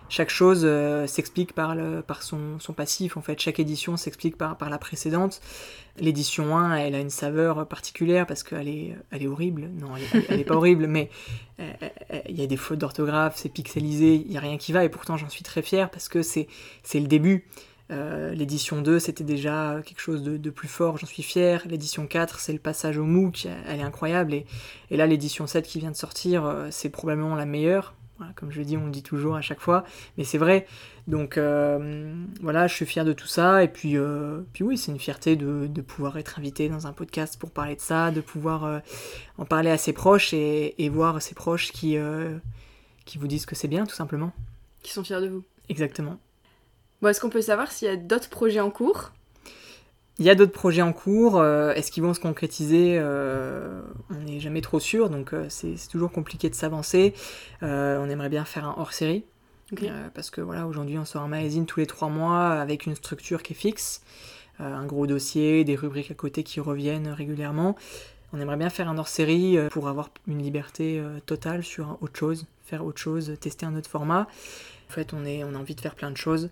chaque 0.08 0.30
chose 0.30 0.62
euh, 0.64 1.06
s'explique 1.06 1.52
par, 1.52 1.76
son, 2.20 2.58
passif 2.74 3.18
en 3.18 3.20
fait. 3.20 3.38
Chaque 3.38 3.60
édition 3.60 3.98
s'explique 3.98 4.36
par, 4.38 4.56
la 4.58 4.78
précédente. 4.78 5.42
L'édition 5.98 6.56
1, 6.56 6.74
elle 6.76 6.94
a 6.94 7.00
une 7.00 7.10
saveur 7.10 7.68
particulière 7.68 8.26
parce 8.26 8.42
qu'elle 8.42 8.66
est, 8.66 8.96
elle 9.10 9.22
est 9.22 9.28
horrible. 9.28 9.68
Non, 9.78 9.88
elle 10.30 10.40
est, 10.40 10.44
pas 10.44 10.54
horrible, 10.54 10.86
mais 10.86 11.10
il 11.58 12.40
y 12.40 12.42
a 12.42 12.46
des 12.46 12.56
fautes 12.56 12.78
d'orthographe, 12.78 13.34
c'est 13.36 13.50
pixelisé, 13.50 14.14
il 14.14 14.32
y 14.32 14.38
a 14.38 14.40
rien 14.40 14.56
qui 14.56 14.72
va 14.72 14.84
et 14.84 14.88
pourtant 14.88 15.18
j'en 15.18 15.28
suis 15.28 15.44
très 15.44 15.60
fier 15.60 15.90
parce 15.90 16.08
que 16.08 16.22
c'est 16.22 16.48
le 16.94 17.06
début. 17.06 17.44
Euh, 17.90 18.32
l'édition 18.32 18.82
2, 18.82 18.98
c'était 18.98 19.24
déjà 19.24 19.80
quelque 19.84 20.00
chose 20.00 20.22
de, 20.22 20.50
plus 20.50 20.68
fort, 20.68 20.96
j'en 20.96 21.06
suis 21.06 21.22
fier. 21.22 21.62
L'édition 21.66 22.06
4, 22.06 22.38
c'est 22.40 22.52
le 22.52 22.58
passage 22.58 22.98
au 22.98 23.04
MOOC, 23.04 23.46
elle 23.66 23.80
est 23.80 23.84
incroyable. 23.84 24.34
Et, 24.34 24.96
là, 24.96 25.06
l'édition 25.06 25.46
7 25.46 25.66
qui 25.66 25.80
vient 25.80 25.90
de 25.90 25.96
sortir, 25.96 26.44
euh, 26.44 26.68
c'est 26.70 26.90
probablement 26.90 27.34
la 27.34 27.46
meilleure. 27.46 27.94
comme 28.36 28.50
je 28.50 28.62
dis, 28.62 28.76
on 28.76 28.84
le 28.84 28.90
dit 28.90 29.02
toujours 29.02 29.34
à 29.34 29.40
chaque 29.40 29.60
fois, 29.60 29.84
mais 30.18 30.24
c'est 30.24 30.38
vrai. 30.38 30.66
Donc 31.08 31.38
euh, 31.38 32.14
voilà, 32.40 32.68
je 32.68 32.74
suis 32.74 32.86
fier 32.86 33.04
de 33.04 33.12
tout 33.12 33.26
ça. 33.26 33.64
Et 33.64 33.68
puis, 33.68 33.96
puis 34.52 34.62
oui, 34.62 34.78
c'est 34.78 34.92
une 34.92 35.00
fierté 35.00 35.34
de, 35.34 35.80
pouvoir 35.80 36.18
être 36.18 36.38
invité 36.38 36.68
dans 36.68 36.86
un 36.86 36.92
podcast 36.92 37.40
pour 37.40 37.50
parler 37.50 37.74
de 37.74 37.80
ça, 37.80 38.10
de 38.10 38.20
pouvoir 38.20 38.82
en 39.38 39.44
parler 39.44 39.70
à 39.70 39.78
ses 39.78 39.92
proches 39.92 40.32
et, 40.32 40.88
voir 40.90 41.20
ses 41.20 41.34
proches 41.34 41.72
qui, 41.72 41.96
qui 43.04 43.18
vous 43.18 43.26
disent 43.26 43.46
que 43.46 43.56
c'est 43.56 43.68
bien, 43.68 43.86
tout 43.86 43.96
simplement. 43.96 44.32
Qui 44.82 44.92
sont 44.92 45.02
fiers 45.02 45.20
de 45.20 45.28
vous. 45.28 45.44
Exactement. 45.68 46.18
Bon, 47.02 47.08
Est-ce 47.08 47.20
qu'on 47.20 47.30
peut 47.30 47.42
savoir 47.42 47.72
s'il 47.72 47.88
y 47.88 47.90
a 47.90 47.96
d'autres 47.96 48.28
projets 48.28 48.60
en 48.60 48.70
cours? 48.70 49.12
Il 50.18 50.26
y 50.26 50.30
a 50.30 50.34
d'autres 50.34 50.52
projets 50.52 50.82
en 50.82 50.92
cours. 50.92 51.38
Euh, 51.38 51.72
est-ce 51.72 51.90
qu'ils 51.90 52.02
vont 52.02 52.12
se 52.12 52.20
concrétiser 52.20 52.98
euh, 52.98 53.80
On 54.10 54.20
n'est 54.20 54.38
jamais 54.38 54.60
trop 54.60 54.78
sûr, 54.78 55.08
donc 55.08 55.32
euh, 55.32 55.46
c'est 55.48 55.76
toujours 55.90 56.12
compliqué 56.12 56.50
de 56.50 56.54
s'avancer. 56.54 57.14
on 57.62 58.10
aimerait 58.10 58.28
bien 58.28 58.44
faire 58.44 58.66
un 58.66 58.74
hors-série. 58.76 59.24
parce 60.14 60.28
que 60.28 60.42
voilà, 60.42 60.66
aujourd'hui 60.66 60.98
on 60.98 61.06
sort 61.06 61.22
un 61.22 61.28
magazine 61.28 61.64
tous 61.64 61.80
les 61.80 61.86
trois 61.86 62.08
mois 62.08 62.48
avec 62.48 62.84
une 62.84 62.94
structure 62.94 63.42
qui 63.42 63.54
est 63.54 63.56
fixe, 63.56 64.02
un 64.58 64.84
gros 64.84 65.06
dossier, 65.06 65.64
des 65.64 65.76
rubriques 65.76 66.10
à 66.10 66.14
côté 66.14 66.42
qui 66.42 66.60
reviennent 66.60 67.08
régulièrement. 67.08 67.76
On 68.34 68.40
aimerait 68.40 68.58
bien 68.58 68.68
faire 68.68 68.90
un 68.90 68.98
hors-série 68.98 69.56
pour 69.70 69.88
avoir 69.88 70.10
une 70.28 70.42
liberté 70.42 71.02
totale 71.24 71.64
sur 71.64 71.96
autre 72.02 72.18
chose, 72.18 72.44
faire 72.62 72.84
autre 72.84 73.00
chose, 73.00 73.36
tester 73.40 73.64
un 73.64 73.74
autre 73.74 73.88
format. 73.88 74.28
En 74.90 74.92
fait, 74.92 75.14
on, 75.14 75.24
est, 75.24 75.44
on 75.44 75.54
a 75.54 75.58
envie 75.58 75.74
de 75.74 75.80
faire 75.80 75.94
plein 75.94 76.10
de 76.10 76.16
choses. 76.16 76.50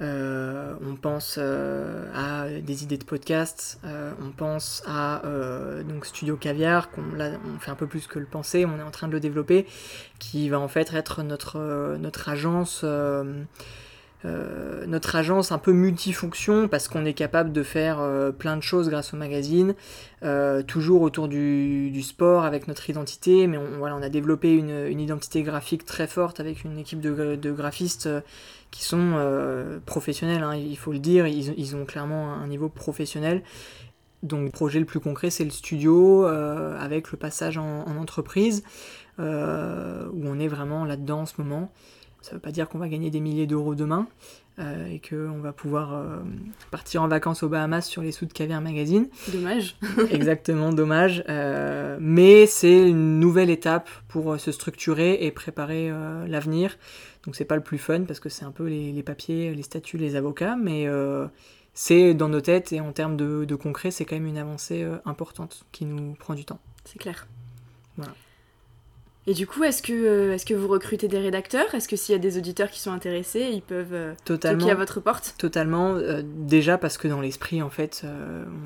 Euh, 0.00 0.74
on 0.86 0.96
pense 0.96 1.36
euh, 1.38 2.10
à 2.14 2.48
des 2.48 2.84
idées 2.84 2.96
de 2.96 3.04
podcast, 3.04 3.78
euh, 3.84 4.12
on 4.22 4.30
pense 4.30 4.82
à 4.86 5.22
donc 5.86 6.06
Studio 6.06 6.36
Caviar, 6.36 6.90
qu'on 6.90 7.02
on 7.02 7.58
fait 7.58 7.70
un 7.70 7.74
peu 7.74 7.86
plus 7.86 8.06
que 8.06 8.18
le 8.18 8.26
penser, 8.26 8.64
on 8.64 8.78
est 8.78 8.82
en 8.82 8.90
train 8.90 9.08
de 9.08 9.12
le 9.12 9.20
développer, 9.20 9.66
qui 10.18 10.48
va 10.48 10.58
en 10.58 10.68
fait 10.68 10.92
être 10.94 11.22
notre, 11.22 11.96
notre 11.98 12.28
agence 12.28 12.84
euh, 14.26 14.84
notre 14.86 15.16
agence 15.16 15.50
un 15.50 15.58
peu 15.58 15.72
multifonction 15.72 16.68
parce 16.68 16.88
qu'on 16.88 17.06
est 17.06 17.14
capable 17.14 17.52
de 17.52 17.62
faire 17.62 18.00
euh, 18.00 18.32
plein 18.32 18.56
de 18.56 18.62
choses 18.62 18.90
grâce 18.90 19.14
au 19.14 19.16
magazine, 19.16 19.74
euh, 20.22 20.62
toujours 20.62 21.00
autour 21.00 21.26
du, 21.26 22.02
sport 22.02 22.44
avec 22.44 22.68
notre 22.68 22.88
identité, 22.90 23.46
mais 23.46 23.56
on, 23.56 23.78
voilà, 23.78 23.96
on 23.96 24.02
a 24.02 24.10
développé 24.10 24.54
une, 24.54 25.00
identité 25.00 25.42
graphique 25.42 25.84
très 25.86 26.06
forte 26.06 26.40
avec 26.40 26.64
une 26.64 26.78
équipe 26.78 27.00
de, 27.00 27.52
graphistes 27.52 28.08
qui 28.70 28.84
sont 28.84 29.14
professionnels, 29.86 30.42
hein, 30.42 30.54
il 30.54 30.76
faut 30.76 30.92
le 30.92 30.98
dire, 30.98 31.26
ils, 31.26 31.76
ont 31.76 31.84
clairement 31.84 32.34
un 32.34 32.46
niveau 32.46 32.68
professionnel. 32.68 33.42
Donc 34.22 34.44
le 34.44 34.50
projet 34.50 34.78
le 34.78 34.84
plus 34.84 35.00
concret 35.00 35.30
c'est 35.30 35.44
le 35.44 35.50
studio 35.50 36.24
avec 36.24 37.10
le 37.10 37.18
passage 37.18 37.58
en, 37.58 37.84
en 37.86 37.96
entreprise 37.96 38.62
où 39.18 39.22
on 39.22 40.38
est 40.38 40.48
vraiment 40.48 40.84
là-dedans 40.84 41.20
en 41.20 41.26
ce 41.26 41.34
moment. 41.38 41.70
Ça 42.22 42.32
ne 42.32 42.36
veut 42.36 42.40
pas 42.40 42.52
dire 42.52 42.68
qu'on 42.68 42.78
va 42.78 42.88
gagner 42.88 43.10
des 43.10 43.20
milliers 43.20 43.46
d'euros 43.46 43.74
demain 43.74 44.06
euh, 44.58 44.86
et 44.88 45.00
qu'on 45.00 45.38
va 45.38 45.52
pouvoir 45.52 45.94
euh, 45.94 46.18
partir 46.70 47.02
en 47.02 47.08
vacances 47.08 47.42
aux 47.42 47.48
Bahamas 47.48 47.86
sur 47.86 48.02
les 48.02 48.12
sous 48.12 48.26
de 48.26 48.32
Caviar 48.32 48.60
Magazine. 48.60 49.08
Dommage. 49.32 49.76
Exactement, 50.10 50.72
dommage. 50.72 51.24
Euh, 51.28 51.96
mais 51.98 52.44
c'est 52.44 52.88
une 52.88 53.20
nouvelle 53.20 53.48
étape 53.48 53.88
pour 54.08 54.38
se 54.38 54.52
structurer 54.52 55.24
et 55.24 55.30
préparer 55.30 55.90
l'avenir. 56.26 56.76
Donc 57.24 57.36
c'est 57.36 57.44
pas 57.44 57.56
le 57.56 57.62
plus 57.62 57.78
fun 57.78 58.02
parce 58.02 58.20
que 58.20 58.28
c'est 58.28 58.44
un 58.44 58.50
peu 58.50 58.66
les, 58.66 59.02
papiers, 59.02 59.54
les 59.54 59.62
statuts, 59.62 59.98
les 59.98 60.16
avocats, 60.16 60.56
mais 60.56 60.86
c'est 61.72 62.12
dans 62.12 62.28
nos 62.28 62.40
têtes 62.40 62.72
et 62.72 62.80
en 62.80 62.92
termes 62.92 63.16
de, 63.16 63.44
de 63.44 63.54
concret, 63.54 63.90
c'est 63.90 64.04
quand 64.04 64.16
même 64.16 64.26
une 64.26 64.38
avancée 64.38 64.86
importante 65.04 65.64
qui 65.72 65.84
nous 65.84 66.14
prend 66.14 66.34
du 66.34 66.44
temps. 66.44 66.60
C'est 66.84 66.98
clair. 66.98 67.26
Voilà. 67.96 68.12
Et 69.30 69.32
du 69.32 69.46
coup, 69.46 69.62
est-ce 69.62 69.80
que, 69.80 69.92
euh, 69.92 70.34
est 70.34 70.44
que 70.44 70.54
vous 70.54 70.66
recrutez 70.66 71.06
des 71.06 71.20
rédacteurs? 71.20 71.72
Est-ce 71.72 71.86
que 71.86 71.94
s'il 71.94 72.14
y 72.14 72.16
a 72.16 72.18
des 72.18 72.36
auditeurs 72.36 72.68
qui 72.68 72.80
sont 72.80 72.90
intéressés, 72.90 73.48
ils 73.52 73.62
peuvent 73.62 73.92
euh, 73.92 74.12
toquer 74.24 74.48
à 74.48 74.74
votre 74.74 74.98
porte? 74.98 75.36
Totalement. 75.38 75.94
Euh, 75.94 76.22
déjà 76.24 76.78
parce 76.78 76.98
que 76.98 77.06
dans 77.06 77.20
l'esprit, 77.20 77.62
en 77.62 77.70
fait, 77.70 78.04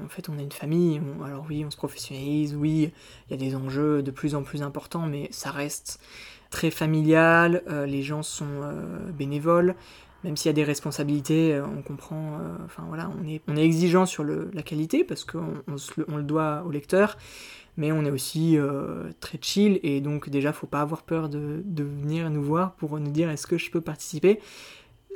en 0.02 0.08
fait, 0.08 0.30
on 0.30 0.38
est 0.38 0.42
une 0.42 0.52
famille. 0.52 1.02
alors 1.22 1.44
oui, 1.50 1.66
on 1.66 1.70
se 1.70 1.76
professionnalise. 1.76 2.56
Oui, 2.58 2.92
il 3.28 3.30
y 3.30 3.34
a 3.34 3.36
des 3.36 3.54
enjeux 3.54 4.02
de 4.02 4.10
plus 4.10 4.34
en 4.34 4.42
plus 4.42 4.62
importants, 4.62 5.06
mais 5.06 5.28
ça 5.32 5.50
reste 5.50 6.00
très 6.48 6.70
familial. 6.70 7.62
les 7.86 8.02
gens 8.02 8.22
sont 8.22 8.62
bénévoles. 9.12 9.74
Même 10.22 10.38
s'il 10.38 10.48
y 10.48 10.50
a 10.50 10.54
des 10.54 10.64
responsabilités, 10.64 11.60
on 11.60 11.82
comprend. 11.82 12.38
Enfin 12.64 12.84
voilà, 12.88 13.10
on 13.20 13.28
est, 13.28 13.42
on 13.48 13.56
est 13.56 13.64
exigeant 13.64 14.06
sur 14.06 14.24
le, 14.24 14.50
la 14.54 14.62
qualité 14.62 15.04
parce 15.04 15.26
qu'on 15.26 15.62
on 16.08 16.16
le 16.16 16.22
doit 16.22 16.62
au 16.66 16.70
lecteur 16.70 17.18
mais 17.76 17.92
on 17.92 18.04
est 18.04 18.10
aussi 18.10 18.56
euh, 18.56 19.10
très 19.20 19.38
chill 19.40 19.80
et 19.82 20.00
donc 20.00 20.28
déjà 20.28 20.52
faut 20.52 20.66
pas 20.66 20.80
avoir 20.80 21.02
peur 21.02 21.28
de, 21.28 21.62
venir 21.66 22.30
nous 22.30 22.42
voir 22.42 22.74
pour 22.74 22.98
nous 23.00 23.10
dire 23.10 23.30
est-ce 23.30 23.46
que 23.46 23.58
je 23.58 23.70
peux 23.70 23.80
participer? 23.80 24.40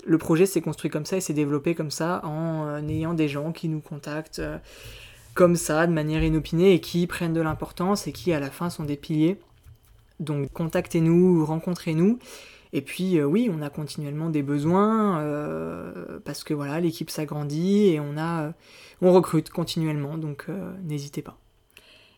Le 0.05 0.19
projet 0.19 0.47
s'est 0.47 0.61
construit 0.61 0.91
comme 0.91 1.05
ça 1.05 1.17
et 1.17 1.21
s'est 1.21 1.35
développé 1.35 1.75
comme 1.75 1.91
ça 1.91 2.21
en 2.25 2.67
euh, 2.67 2.89
ayant 2.89 3.15
des 3.15 3.29
gens 3.29 3.53
qui 3.53 3.69
nous 3.69 3.81
contactent 3.81 4.41
euh, 4.41 4.59
comme 5.35 5.57
ça 5.57 5.87
de 5.87 5.93
manière 5.93 6.23
inopinée 6.23 6.73
et 6.73 6.81
qui 6.81 7.07
prennent 7.07 7.33
de 7.33 7.41
l'importance 7.41 8.07
et 8.07 8.13
qui 8.13 8.33
à 8.33 8.41
la 8.41 8.51
fin 8.51 8.71
sont 8.71 8.85
des 8.85 8.97
piliers. 8.97 9.39
Donc 10.19 10.53
contactez-nous, 10.53 11.45
rencontrez-nous. 11.45 12.19
Et 12.73 12.83
puis 12.83 13.23
oui, 13.23 13.49
on 13.53 13.63
a 13.63 13.71
continuellement 13.71 14.31
des 14.31 14.43
besoins 14.43 15.25
parce 16.25 16.45
que 16.45 16.53
voilà, 16.53 16.81
l'équipe 16.81 17.09
s'agrandit 17.09 17.87
et 17.87 18.01
on 18.01 18.19
a 18.19 18.53
on 19.01 19.13
recrute 19.13 19.49
continuellement 19.49 20.19
donc 20.19 20.49
n'hésitez 20.83 21.23
pas. 21.23 21.39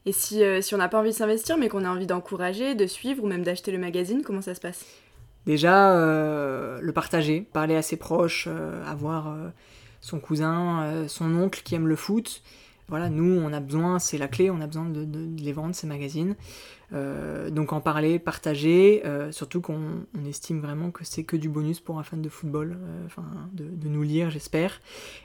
Et 0.07 0.13
si, 0.13 0.43
euh, 0.43 0.61
on 0.73 0.77
n'a 0.79 0.89
pas 0.89 0.99
envie 0.99 1.11
de 1.11 1.15
s'investir, 1.15 1.59
mais 1.59 1.69
qu'on 1.69 1.85
a 1.85 1.91
envie 1.91 2.07
d'encourager, 2.07 2.75
de 2.75 2.87
suivre 2.87 3.23
ou 3.25 3.27
même 3.27 3.43
d'acheter 3.43 3.71
le 3.71 3.79
magazine, 3.79 4.23
comment 4.23 4.41
ça 4.41 4.55
se 4.55 4.61
passe? 4.61 4.85
Déjà, 5.47 5.97
euh, 5.97 6.79
le 6.81 6.93
partager, 6.93 7.47
parler 7.53 7.77
à 7.77 7.83
ses 7.83 7.97
proches, 7.97 8.47
euh, 8.49 8.85
avoir 8.87 9.35
son 10.01 10.19
cousin, 10.19 11.07
son 11.09 11.35
oncle 11.37 11.63
qui 11.63 11.75
aime 11.75 11.87
le 11.87 11.97
foot, 11.97 12.43
voilà, 12.91 13.09
nous, 13.09 13.41
on 13.41 13.53
a 13.53 13.61
besoin, 13.61 14.01
c'est 14.01 14.19
la 14.19 14.27
clé, 14.27 14.51
on 14.51 14.61
a 14.61 14.67
besoin 14.67 14.85
de, 14.85 15.07
les 15.41 15.53
vendre, 15.53 15.77
ces 15.77 15.87
magazines. 15.87 16.35
Euh, 16.93 17.51
donc 17.51 17.73
en 17.73 17.81
parler, 17.81 18.19
partager, 18.19 19.03
euh, 19.05 19.31
surtout 19.33 19.61
qu'on 19.61 20.05
estime 20.27 20.61
vraiment 20.61 20.91
que 20.91 21.05
c'est 21.05 21.25
que 21.25 21.37
du 21.37 21.49
bonus 21.49 21.81
pour 21.81 21.99
un 21.99 22.03
fan 22.03 22.21
de 22.21 22.29
football, 22.29 22.79
euh, 22.81 23.07
enfin 23.07 23.25
de, 23.53 23.89
nous 23.89 24.03
lire, 24.03 24.31
j'espère. 24.31 24.81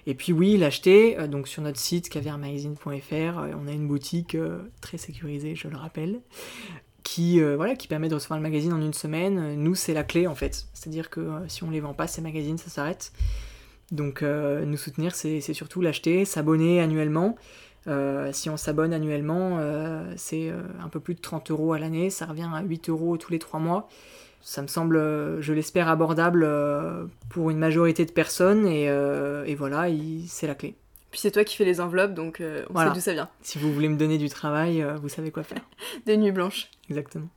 Et 0.06 0.13
puis 0.13 0.34
oui, 0.34 0.58
l'acheter, 0.58 1.17
donc 1.28 1.47
sur 1.47 1.62
notre 1.62 1.80
site 1.80 2.10
caviarmagazine.fr, 2.10 3.39
on 3.60 3.67
a 3.67 3.71
une 3.71 3.88
boutique 3.88 4.38
très 4.82 4.97
sécurisée, 4.97 5.56
je 5.56 5.67
le 5.67 5.78
rappelle, 5.78 6.19
qui, 7.04 7.39
voilà, 7.39 7.75
qui 7.75 7.88
permet 7.88 8.10
de 8.10 8.15
recevoir 8.15 8.39
le 8.39 8.43
magazine 8.43 8.73
en 8.73 8.82
une 8.82 8.93
semaine. 8.93 9.56
Nous, 9.56 9.75
c'est 9.75 9.93
la 9.93 10.04
clé 10.04 10.25
en 10.25 10.36
fait. 10.36 10.65
C'est-à-dire 10.73 11.10
que 11.10 11.30
si 11.47 11.63
on 11.63 11.69
les 11.69 11.80
vend 11.80 11.93
pas, 11.93 12.08
ces 12.08 12.21
magazines, 12.21 12.58
ça 12.58 12.69
s'arrête. 12.69 13.12
Donc 13.91 14.23
nous 14.23 14.78
soutenir, 14.78 15.13
c'est 15.13 15.41
surtout 15.41 15.82
l'acheter, 15.82 16.25
s'abonner 16.25 16.82
annuellement. 16.82 17.36
Euh, 17.88 18.32
si 18.34 18.50
on 18.50 18.58
s'abonne 18.58 18.93
annuellement, 18.93 19.58
euh, 19.60 20.12
c'est 20.15 20.52
un 20.82 20.89
peu 20.89 21.00
plus 21.00 21.15
de 21.15 21.21
30 21.21 21.52
euros 21.52 21.74
à 21.74 21.80
l'année, 21.80 22.10
ça 22.10 22.26
revient 22.26 22.50
à 22.54 22.62
8 22.62 22.89
euros 22.89 23.17
tous 23.17 23.32
les 23.32 23.39
3 23.39 23.60
mois. 23.60 23.88
Ça 24.41 24.62
me 24.62 24.67
semble, 24.67 24.98
je 25.41 25.54
l'espère, 25.54 25.89
abordable 25.89 26.48
pour 27.30 27.50
une 27.50 27.58
majorité 27.58 28.06
de 28.06 28.12
personnes 28.12 28.67
et, 28.67 29.56
voilà, 29.56 29.88
c'est 30.28 30.45
la 30.45 30.54
clé. 30.54 30.76
Puis 31.10 31.19
c'est 31.21 31.32
toi 31.32 31.43
qui 31.43 31.56
fais 31.56 31.65
les 31.65 31.82
enveloppes, 31.82 32.13
donc 32.13 32.43
on 32.69 32.80
sait 32.80 32.93
d'où 32.93 33.00
ça 33.00 33.13
vient. 33.13 33.30
Si 33.41 33.58
vous 33.58 33.74
voulez 33.74 33.89
me 33.89 33.98
donner 33.98 34.19
du 34.19 34.30
travail, 34.30 34.86
vous 35.02 35.10
savez 35.10 35.32
quoi 35.32 35.41
faire. 35.41 35.62
Des 36.06 36.17
nuits 36.17 36.32
blanches. 36.32 36.69
Exactement. 36.89 37.30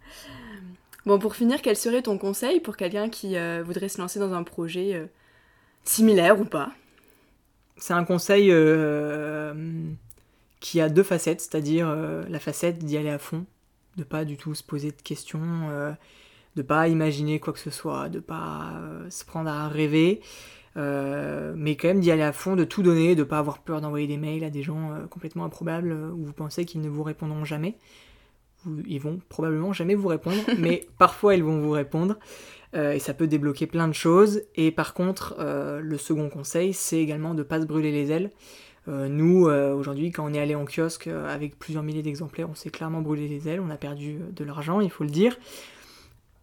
Bon, 1.06 1.18
pour 1.18 1.34
finir, 1.34 1.62
quel 1.62 1.76
serait 1.76 2.02
ton 2.02 2.18
conseil 2.18 2.60
pour 2.60 2.76
quelqu'un 2.76 3.08
qui 3.08 3.36
voudrait 3.64 3.88
se 3.88 3.98
lancer 3.98 4.18
dans 4.18 4.34
un 4.34 4.42
projet 4.42 5.08
Similaire 5.84 6.38
ou 6.38 6.44
pas? 6.44 6.72
C'est 7.78 7.94
un 7.94 8.04
conseil 8.04 8.50
euh, 8.50 9.54
qui 10.60 10.80
a 10.80 10.88
deux 10.88 11.02
facettes, 11.02 11.40
c'est-à-dire 11.40 11.88
euh, 11.88 12.24
la 12.28 12.38
facette 12.38 12.78
d'y 12.78 12.96
aller 12.96 13.10
à 13.10 13.18
fond, 13.18 13.46
de 13.96 14.04
pas 14.04 14.24
du 14.24 14.36
tout 14.36 14.54
se 14.54 14.62
poser 14.62 14.90
de 14.90 15.02
questions, 15.02 15.40
euh, 15.70 15.92
de 16.56 16.62
pas 16.62 16.88
imaginer 16.88 17.38
quoi 17.40 17.52
que 17.52 17.58
ce 17.58 17.70
soit, 17.70 18.08
de 18.08 18.20
pas 18.20 18.80
se 19.10 19.24
prendre 19.24 19.50
à 19.50 19.68
rêver, 19.68 20.20
mais 20.76 21.76
quand 21.76 21.88
même 21.88 22.00
d'y 22.00 22.10
aller 22.10 22.22
à 22.22 22.32
fond, 22.32 22.54
de 22.54 22.64
tout 22.64 22.82
donner, 22.82 23.14
de 23.14 23.24
pas 23.24 23.38
avoir 23.38 23.58
peur 23.58 23.80
d'envoyer 23.80 24.06
des 24.06 24.16
mails 24.16 24.44
à 24.44 24.50
des 24.50 24.62
gens 24.62 24.92
complètement 25.10 25.44
improbables 25.44 25.92
où 25.92 26.24
vous 26.24 26.32
pensez 26.32 26.64
qu'ils 26.64 26.80
ne 26.80 26.88
vous 26.88 27.02
répondront 27.02 27.44
jamais. 27.44 27.76
ils 28.86 29.00
vont 29.00 29.20
probablement 29.28 29.72
jamais 29.72 29.94
vous 29.94 30.08
répondre, 30.08 30.42
mais 30.58 30.86
parfois 30.98 31.34
ils 31.34 31.44
vont 31.44 31.60
vous 31.60 31.70
répondre. 31.70 32.16
Euh, 32.74 32.92
et 32.92 32.98
ça 32.98 33.14
peut 33.14 33.26
débloquer 33.26 33.66
plein 33.66 33.88
de 33.88 33.94
choses. 33.94 34.42
Et 34.54 34.70
par 34.70 34.94
contre, 34.94 35.36
euh, 35.38 35.80
le 35.80 35.98
second 35.98 36.28
conseil, 36.28 36.72
c'est 36.74 36.98
également 36.98 37.34
de 37.34 37.38
ne 37.38 37.42
pas 37.44 37.60
se 37.60 37.66
brûler 37.66 37.92
les 37.92 38.10
ailes. 38.10 38.30
Euh, 38.88 39.08
nous, 39.08 39.46
aujourd'hui, 39.46 40.10
quand 40.10 40.24
on 40.24 40.32
est 40.32 40.40
allé 40.40 40.54
en 40.54 40.64
kiosque 40.64 41.06
avec 41.06 41.58
plusieurs 41.58 41.82
milliers 41.82 42.02
d'exemplaires, 42.02 42.48
on 42.50 42.54
s'est 42.54 42.70
clairement 42.70 43.02
brûlé 43.02 43.28
les 43.28 43.48
ailes, 43.48 43.60
on 43.60 43.70
a 43.70 43.76
perdu 43.76 44.18
de 44.32 44.44
l'argent, 44.44 44.80
il 44.80 44.90
faut 44.90 45.04
le 45.04 45.10
dire. 45.10 45.36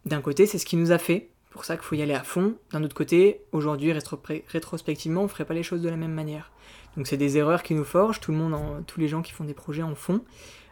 D'un 0.06 0.22
côté, 0.22 0.46
c'est 0.46 0.60
ce 0.60 0.66
qui 0.66 0.78
nous 0.78 0.92
a 0.92 1.00
fait, 1.00 1.30
pour 1.56 1.66
ça 1.66 1.78
qu'il 1.78 1.86
faut 1.86 1.96
y 1.96 2.02
aller 2.02 2.14
à 2.14 2.24
fond. 2.24 2.56
D'un 2.72 2.84
autre 2.84 2.94
côté, 2.94 3.42
aujourd'hui, 3.52 3.92
rétrospectivement, 3.92 5.22
on 5.22 5.24
ne 5.24 5.30
ferait 5.30 5.46
pas 5.46 5.54
les 5.54 5.64
choses 5.64 5.82
de 5.82 5.90
la 5.90 5.96
même 5.96 6.14
manière. 6.14 6.52
Donc 6.98 7.08
c'est 7.08 7.18
des 7.18 7.38
erreurs 7.38 7.64
qui 7.64 7.74
nous 7.74 7.84
forgent, 7.84 8.20
tout 8.20 8.32
le 8.32 8.38
monde, 8.38 8.86
tous 8.86 9.00
les 9.00 9.08
gens 9.08 9.22
qui 9.22 9.32
font 9.32 9.46
des 9.46 9.54
projets 9.54 9.82
en 9.82 9.96
font. 9.96 10.22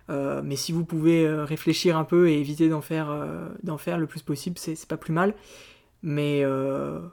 Euh, 0.09 0.41
mais 0.43 0.57
si 0.57 0.73
vous 0.73 0.83
pouvez 0.83 1.25
euh, 1.25 1.45
réfléchir 1.45 1.97
un 1.97 2.03
peu 2.03 2.29
et 2.29 2.37
éviter 2.37 2.67
d'en 2.67 2.81
faire, 2.81 3.09
euh, 3.09 3.47
d'en 3.63 3.77
faire 3.77 3.97
le 3.97 4.07
plus 4.07 4.21
possible, 4.21 4.57
c'est 4.57 4.85
pas 4.85 4.97
plus 4.97 5.13
mal. 5.13 5.35
Mais 6.01 6.43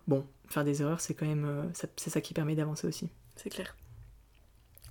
bon, 0.09 0.27
faire 0.49 0.65
des 0.65 0.83
erreurs, 0.83 1.01
c'est 1.01 1.15
quand 1.15 1.27
même 1.27 1.71
c'est 1.73 2.11
ça 2.11 2.21
qui 2.21 2.35
permet 2.35 2.57
d'avancer 2.57 2.89
aussi. 2.89 3.09
C'est 3.37 3.51
clair. 3.51 3.77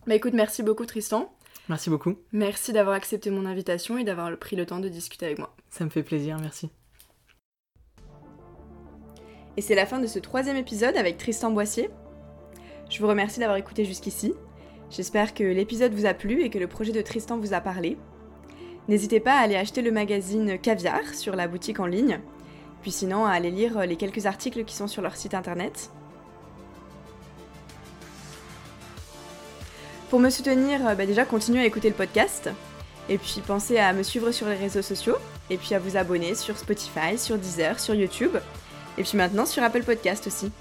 Bah 0.08 0.16
écoute, 0.16 0.34
merci 0.34 0.64
beaucoup 0.64 0.86
Tristan. 0.86 1.32
Merci 1.68 1.90
beaucoup. 1.90 2.16
Merci 2.32 2.74
d'avoir 2.74 2.96
accepté 2.96 3.30
mon 3.30 3.46
invitation 3.46 3.98
et 3.98 4.04
d'avoir 4.04 4.36
pris 4.38 4.56
le 4.56 4.66
temps 4.66 4.80
de 4.80 4.90
discuter 4.90 5.28
avec 5.28 5.38
moi. 5.38 5.56
Ça 5.70 5.86
me 5.86 5.90
fait 5.90 6.04
plaisir, 6.04 6.38
merci. 6.40 6.70
Et 9.56 9.62
c'est 9.62 9.76
la 9.76 9.86
fin 9.86 10.00
de 10.00 10.08
ce 10.08 10.20
troisième 10.20 10.56
épisode 10.56 10.98
avec 10.98 11.18
Tristan 11.18 11.52
Boissier. 11.52 11.90
Je 12.90 13.00
vous 13.00 13.08
remercie 13.08 13.40
d'avoir 13.40 13.58
écouté 13.58 13.86
jusqu'ici. 13.86 14.34
J'espère 14.90 15.36
que 15.36 15.44
l'épisode 15.44 15.94
vous 15.94 16.08
a 16.08 16.16
plu 16.16 16.42
et 16.42 16.50
que 16.50 16.58
le 16.58 16.68
projet 16.68 16.92
de 16.92 17.02
Tristan 17.02 17.38
vous 17.38 17.54
a 17.54 17.62
parlé. 17.62 17.98
N'hésitez 18.88 19.20
pas 19.20 19.34
à 19.34 19.42
aller 19.42 19.56
acheter 19.56 19.84
le 19.84 19.92
magazine 19.92 20.58
Caviar 20.58 21.14
sur 21.14 21.36
la 21.36 21.48
boutique 21.48 21.80
en 21.80 21.86
ligne, 21.86 22.20
puis 22.82 22.92
sinon 22.92 23.26
à 23.26 23.32
aller 23.32 23.52
lire 23.52 23.86
les 23.86 23.98
quelques 23.98 24.26
articles 24.26 24.66
qui 24.66 24.76
sont 24.76 24.88
sur 24.88 25.04
leur 25.04 25.16
site 25.16 25.36
internet. 25.36 25.92
Pour 30.10 30.20
me 30.20 30.32
soutenir, 30.32 30.80
bah 30.96 31.06
déjà 31.06 31.24
continuez 31.24 31.62
à 31.62 31.66
écouter 31.66 31.88
le 31.88 31.96
podcast, 31.96 32.50
et 33.10 33.20
puis 33.20 33.44
pensez 33.46 33.78
à 33.78 33.94
me 33.94 34.02
suivre 34.02 34.32
sur 34.32 34.48
les 34.48 34.56
réseaux 34.56 34.82
sociaux, 34.82 35.18
et 35.52 35.58
puis 35.58 35.76
à 35.76 35.80
vous 35.80 35.98
abonner 35.98 36.34
sur 36.34 36.58
Spotify, 36.58 37.16
sur 37.16 37.38
Deezer, 37.38 37.80
sur 37.80 37.94
YouTube, 37.94 38.36
et 38.98 39.04
puis 39.04 39.18
maintenant 39.18 39.46
sur 39.46 39.62
Apple 39.62 39.84
Podcast 39.84 40.26
aussi. 40.26 40.52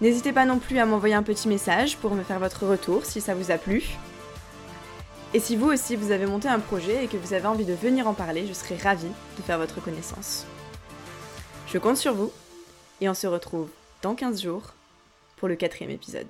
N'hésitez 0.00 0.32
pas 0.32 0.46
non 0.46 0.58
plus 0.58 0.78
à 0.78 0.86
m'envoyer 0.86 1.14
un 1.14 1.22
petit 1.22 1.48
message 1.48 1.98
pour 1.98 2.14
me 2.14 2.22
faire 2.22 2.38
votre 2.38 2.66
retour 2.66 3.04
si 3.04 3.20
ça 3.20 3.34
vous 3.34 3.50
a 3.50 3.58
plu. 3.58 3.84
Et 5.34 5.40
si 5.40 5.54
vous 5.54 5.66
aussi 5.66 5.94
vous 5.94 6.10
avez 6.10 6.26
monté 6.26 6.48
un 6.48 6.60
projet 6.60 7.04
et 7.04 7.08
que 7.08 7.18
vous 7.18 7.34
avez 7.34 7.46
envie 7.46 7.66
de 7.66 7.74
venir 7.74 8.08
en 8.08 8.14
parler, 8.14 8.46
je 8.46 8.54
serai 8.54 8.76
ravie 8.76 9.12
de 9.36 9.42
faire 9.42 9.58
votre 9.58 9.82
connaissance. 9.82 10.46
Je 11.66 11.76
compte 11.76 11.98
sur 11.98 12.14
vous 12.14 12.32
et 13.02 13.08
on 13.08 13.14
se 13.14 13.26
retrouve 13.26 13.68
dans 14.00 14.14
15 14.14 14.42
jours 14.42 14.72
pour 15.36 15.48
le 15.48 15.56
quatrième 15.56 15.90
épisode. 15.90 16.26